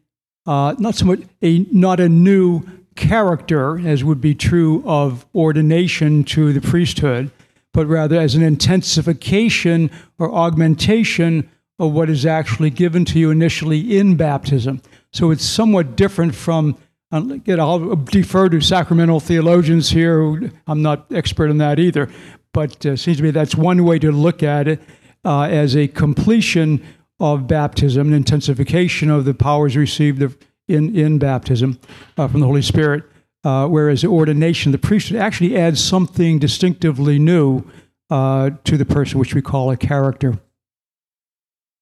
uh, 0.46 0.74
not 0.78 0.94
so 0.94 1.06
much 1.06 1.20
a 1.42 1.60
not 1.72 2.00
a 2.00 2.08
new 2.08 2.62
character 2.96 3.86
as 3.86 4.04
would 4.04 4.20
be 4.20 4.34
true 4.34 4.82
of 4.86 5.24
ordination 5.34 6.24
to 6.24 6.52
the 6.52 6.60
priesthood, 6.60 7.30
but 7.74 7.86
rather 7.86 8.18
as 8.18 8.34
an 8.34 8.42
intensification 8.42 9.90
or 10.18 10.32
augmentation 10.32 11.50
of 11.78 11.92
what 11.92 12.08
is 12.08 12.24
actually 12.24 12.70
given 12.70 13.04
to 13.04 13.18
you 13.18 13.30
initially 13.30 13.98
in 13.98 14.16
baptism. 14.16 14.80
So 15.12 15.30
it's 15.30 15.44
somewhat 15.44 15.96
different 15.96 16.34
from. 16.34 16.78
Again, 17.12 17.60
I'll 17.60 17.94
defer 17.94 18.48
to 18.48 18.60
sacramental 18.60 19.20
theologians 19.20 19.90
here. 19.90 20.50
I'm 20.66 20.82
not 20.82 21.12
expert 21.12 21.48
in 21.48 21.58
that 21.58 21.78
either, 21.78 22.10
but 22.52 22.84
uh, 22.84 22.96
seems 22.96 23.18
to 23.18 23.22
me 23.22 23.30
that's 23.30 23.54
one 23.54 23.84
way 23.84 24.00
to 24.00 24.10
look 24.10 24.42
at 24.42 24.66
it 24.66 24.80
uh, 25.24 25.42
as 25.42 25.76
a 25.76 25.86
completion 25.86 26.84
of 27.20 27.46
baptism, 27.46 28.08
an 28.08 28.14
intensification 28.14 29.10
of 29.10 29.26
the 29.26 29.34
powers 29.34 29.76
received 29.76 30.24
in, 30.66 30.96
in 30.96 31.18
baptism 31.18 31.78
uh, 32.18 32.26
from 32.26 32.40
the 32.40 32.46
Holy 32.46 32.62
Spirit. 32.62 33.04
Uh, 33.44 33.68
whereas 33.68 34.00
the 34.00 34.08
ordination, 34.08 34.72
the 34.72 34.78
priesthood 34.78 35.18
actually 35.18 35.56
adds 35.56 35.82
something 35.82 36.38
distinctively 36.38 37.18
new 37.18 37.62
uh, 38.08 38.50
to 38.64 38.78
the 38.78 38.86
person, 38.86 39.18
which 39.18 39.34
we 39.34 39.42
call 39.42 39.70
a 39.70 39.76
character. 39.76 40.38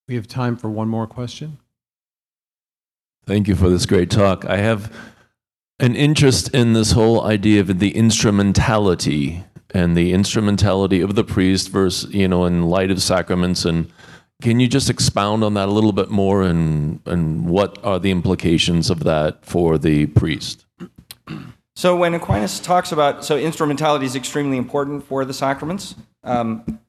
We 0.07 0.15
have 0.15 0.27
time 0.27 0.57
for 0.57 0.69
one 0.69 0.89
more 0.89 1.07
question. 1.07 1.59
Thank 3.25 3.47
you 3.47 3.55
for 3.55 3.69
this 3.69 3.85
great 3.85 4.09
talk. 4.09 4.43
I 4.43 4.57
have 4.57 4.93
an 5.79 5.95
interest 5.95 6.53
in 6.53 6.73
this 6.73 6.91
whole 6.91 7.23
idea 7.23 7.61
of 7.61 7.79
the 7.79 7.95
instrumentality 7.95 9.43
and 9.73 9.95
the 9.95 10.11
instrumentality 10.11 10.99
of 10.99 11.15
the 11.15 11.23
priest 11.23 11.69
versus, 11.69 12.13
you 12.13 12.27
know, 12.27 12.45
in 12.45 12.63
light 12.63 12.91
of 12.91 13.01
sacraments. 13.01 13.63
And 13.63 13.91
can 14.41 14.59
you 14.59 14.67
just 14.67 14.89
expound 14.89 15.43
on 15.43 15.53
that 15.53 15.69
a 15.69 15.71
little 15.71 15.93
bit 15.93 16.09
more 16.09 16.43
and, 16.43 16.99
and 17.05 17.47
what 17.47 17.83
are 17.83 17.99
the 17.99 18.11
implications 18.11 18.89
of 18.89 19.05
that 19.05 19.45
for 19.45 19.77
the 19.77 20.07
priest? 20.07 20.62
So 21.75 21.95
when 21.95 22.13
Aquinas 22.13 22.59
talks 22.59 22.91
about, 22.91 23.25
so 23.25 23.35
instrumentality 23.37 24.05
is 24.05 24.15
extremely 24.15 24.57
important 24.57 25.05
for 25.05 25.25
the 25.25 25.33
sacraments. 25.33 25.95
Um, 26.23 26.79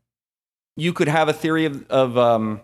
you 0.77 0.93
could 0.93 1.09
have 1.09 1.29
a 1.29 1.33
theory 1.33 1.65
of, 1.65 1.91
of, 1.91 2.19
um, 2.19 2.61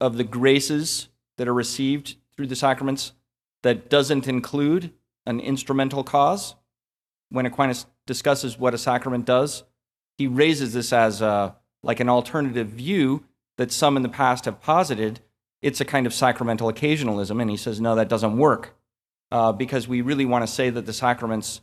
of 0.00 0.16
the 0.16 0.24
graces 0.24 1.08
that 1.38 1.48
are 1.48 1.54
received 1.54 2.16
through 2.34 2.46
the 2.46 2.56
sacraments 2.56 3.12
that 3.62 3.90
doesn't 3.90 4.28
include 4.28 4.92
an 5.26 5.40
instrumental 5.40 6.04
cause. 6.04 6.54
When 7.30 7.46
Aquinas 7.46 7.86
discusses 8.06 8.58
what 8.58 8.74
a 8.74 8.78
sacrament 8.78 9.24
does, 9.24 9.64
he 10.18 10.26
raises 10.26 10.74
this 10.74 10.92
as 10.92 11.20
a, 11.22 11.56
like 11.82 12.00
an 12.00 12.08
alternative 12.08 12.68
view 12.68 13.24
that 13.56 13.72
some 13.72 13.96
in 13.96 14.02
the 14.02 14.08
past 14.08 14.44
have 14.44 14.60
posited. 14.60 15.20
It's 15.60 15.80
a 15.80 15.84
kind 15.84 16.06
of 16.06 16.14
sacramental 16.14 16.70
occasionalism, 16.70 17.40
and 17.40 17.50
he 17.50 17.56
says, 17.56 17.80
no, 17.80 17.94
that 17.94 18.08
doesn't 18.08 18.36
work 18.36 18.76
uh, 19.32 19.50
because 19.50 19.88
we 19.88 20.02
really 20.02 20.26
want 20.26 20.46
to 20.46 20.52
say 20.52 20.68
that 20.68 20.84
the 20.84 20.92
sacraments 20.92 21.62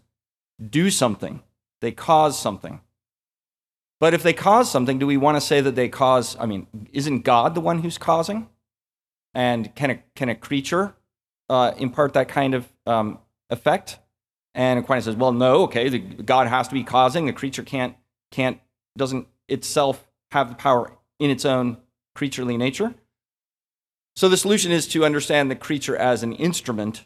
do 0.69 0.89
something, 0.89 1.43
they 1.81 1.91
cause 1.91 2.37
something. 2.37 2.81
But 3.99 4.13
if 4.15 4.23
they 4.23 4.33
cause 4.33 4.71
something, 4.71 4.97
do 4.97 5.05
we 5.05 5.17
want 5.17 5.37
to 5.37 5.41
say 5.41 5.61
that 5.61 5.75
they 5.75 5.87
cause? 5.87 6.35
I 6.39 6.47
mean, 6.47 6.65
isn't 6.91 7.21
God 7.21 7.53
the 7.53 7.61
one 7.61 7.79
who's 7.79 7.99
causing? 7.99 8.49
And 9.35 9.73
can 9.75 9.91
a, 9.91 9.99
can 10.15 10.29
a 10.29 10.35
creature 10.35 10.95
uh, 11.47 11.73
impart 11.77 12.13
that 12.13 12.27
kind 12.27 12.55
of 12.55 12.67
um, 12.87 13.19
effect? 13.51 13.99
And 14.55 14.79
Aquinas 14.79 15.05
says, 15.05 15.15
well, 15.15 15.31
no, 15.31 15.63
okay, 15.63 15.89
the, 15.89 15.99
God 15.99 16.47
has 16.47 16.67
to 16.69 16.73
be 16.73 16.83
causing. 16.83 17.27
The 17.27 17.33
creature 17.33 17.61
can't, 17.61 17.95
can't, 18.31 18.59
doesn't 18.97 19.27
itself 19.47 20.07
have 20.31 20.49
the 20.49 20.55
power 20.55 20.97
in 21.19 21.29
its 21.29 21.45
own 21.45 21.77
creaturely 22.15 22.57
nature. 22.57 22.95
So 24.15 24.27
the 24.27 24.37
solution 24.37 24.71
is 24.71 24.87
to 24.87 25.05
understand 25.05 25.51
the 25.51 25.55
creature 25.55 25.95
as 25.95 26.23
an 26.23 26.33
instrument 26.33 27.05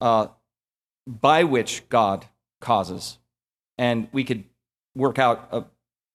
uh, 0.00 0.28
by 1.06 1.44
which 1.44 1.88
God 1.88 2.26
causes. 2.60 3.18
And 3.76 4.08
we 4.12 4.24
could 4.24 4.44
work 4.94 5.18
out 5.18 5.48
uh, 5.52 5.62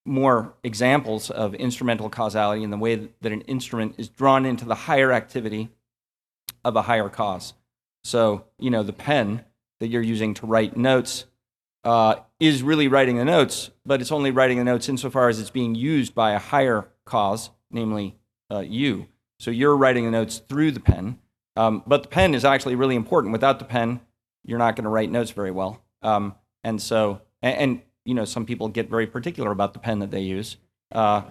more 0.05 0.53
examples 0.63 1.29
of 1.29 1.55
instrumental 1.55 2.09
causality 2.09 2.63
in 2.63 2.69
the 2.69 2.77
way 2.77 3.09
that 3.21 3.31
an 3.31 3.41
instrument 3.41 3.95
is 3.97 4.09
drawn 4.09 4.45
into 4.45 4.65
the 4.65 4.75
higher 4.75 5.11
activity 5.11 5.69
of 6.63 6.75
a 6.75 6.83
higher 6.83 7.09
cause. 7.09 7.53
So, 8.03 8.45
you 8.59 8.69
know, 8.69 8.83
the 8.83 8.93
pen 8.93 9.45
that 9.79 9.87
you're 9.87 10.01
using 10.01 10.33
to 10.35 10.45
write 10.45 10.75
notes 10.75 11.25
uh, 11.83 12.15
is 12.39 12.63
really 12.63 12.87
writing 12.87 13.17
the 13.17 13.25
notes, 13.25 13.69
but 13.85 14.01
it's 14.01 14.11
only 14.11 14.31
writing 14.31 14.57
the 14.57 14.63
notes 14.63 14.89
insofar 14.89 15.29
as 15.29 15.39
it's 15.39 15.49
being 15.49 15.75
used 15.75 16.13
by 16.13 16.31
a 16.31 16.39
higher 16.39 16.89
cause, 17.05 17.49
namely 17.71 18.17
uh, 18.51 18.59
you. 18.59 19.07
So 19.39 19.51
you're 19.51 19.75
writing 19.75 20.05
the 20.05 20.11
notes 20.11 20.37
through 20.37 20.71
the 20.71 20.79
pen, 20.79 21.19
um, 21.55 21.83
but 21.85 22.03
the 22.03 22.09
pen 22.09 22.33
is 22.33 22.45
actually 22.45 22.75
really 22.75 22.95
important. 22.95 23.31
Without 23.31 23.59
the 23.59 23.65
pen, 23.65 23.99
you're 24.43 24.59
not 24.59 24.75
going 24.75 24.83
to 24.83 24.89
write 24.89 25.11
notes 25.11 25.31
very 25.31 25.51
well. 25.51 25.81
Um, 26.01 26.35
and 26.63 26.81
so, 26.81 27.21
and, 27.41 27.57
and, 27.57 27.81
you 28.05 28.13
know, 28.13 28.25
some 28.25 28.45
people 28.45 28.67
get 28.67 28.89
very 28.89 29.07
particular 29.07 29.51
about 29.51 29.73
the 29.73 29.79
pen 29.79 29.99
that 29.99 30.11
they 30.11 30.21
use 30.21 30.57
uh, 30.91 31.23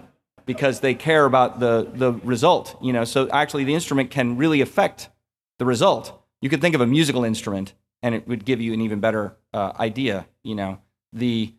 because 0.46 0.80
they 0.80 0.94
care 0.94 1.24
about 1.24 1.60
the 1.60 1.88
the 1.92 2.12
result. 2.12 2.76
You 2.82 2.92
know, 2.92 3.04
so 3.04 3.28
actually, 3.30 3.64
the 3.64 3.74
instrument 3.74 4.10
can 4.10 4.36
really 4.36 4.60
affect 4.60 5.10
the 5.58 5.64
result. 5.64 6.18
You 6.40 6.48
could 6.48 6.60
think 6.60 6.74
of 6.74 6.80
a 6.80 6.86
musical 6.86 7.24
instrument 7.24 7.74
and 8.02 8.14
it 8.14 8.26
would 8.26 8.44
give 8.44 8.60
you 8.60 8.72
an 8.72 8.80
even 8.80 9.00
better 9.00 9.36
uh, 9.54 9.72
idea. 9.78 10.26
You 10.42 10.54
know, 10.54 10.78
the 11.12 11.54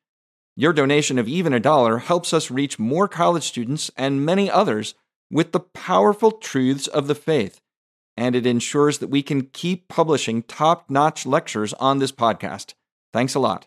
Your 0.57 0.73
donation 0.73 1.19
of 1.19 1.29
even 1.29 1.53
a 1.53 1.61
dollar 1.61 1.99
helps 1.99 2.33
us 2.33 2.51
reach 2.51 2.79
more 2.79 3.07
college 3.09 3.45
students 3.45 3.91
and 3.97 4.25
many 4.25 4.51
others 4.51 4.95
with 5.33 5.53
the 5.53 5.61
powerful 5.61 6.31
truths 6.31 6.87
of 6.87 7.09
the 7.09 7.15
faith, 7.15 7.61
and 8.17 8.37
it 8.37 8.47
ensures 8.47 8.99
that 8.99 9.09
we 9.09 9.23
can 9.23 9.47
keep 9.47 9.89
publishing 9.89 10.43
top 10.43 10.91
notch 10.91 11.27
lectures 11.27 11.73
on 11.75 11.99
this 11.99 12.13
podcast. 12.13 12.75
Thanks 13.13 13.35
a 13.35 13.41
lot. 13.41 13.67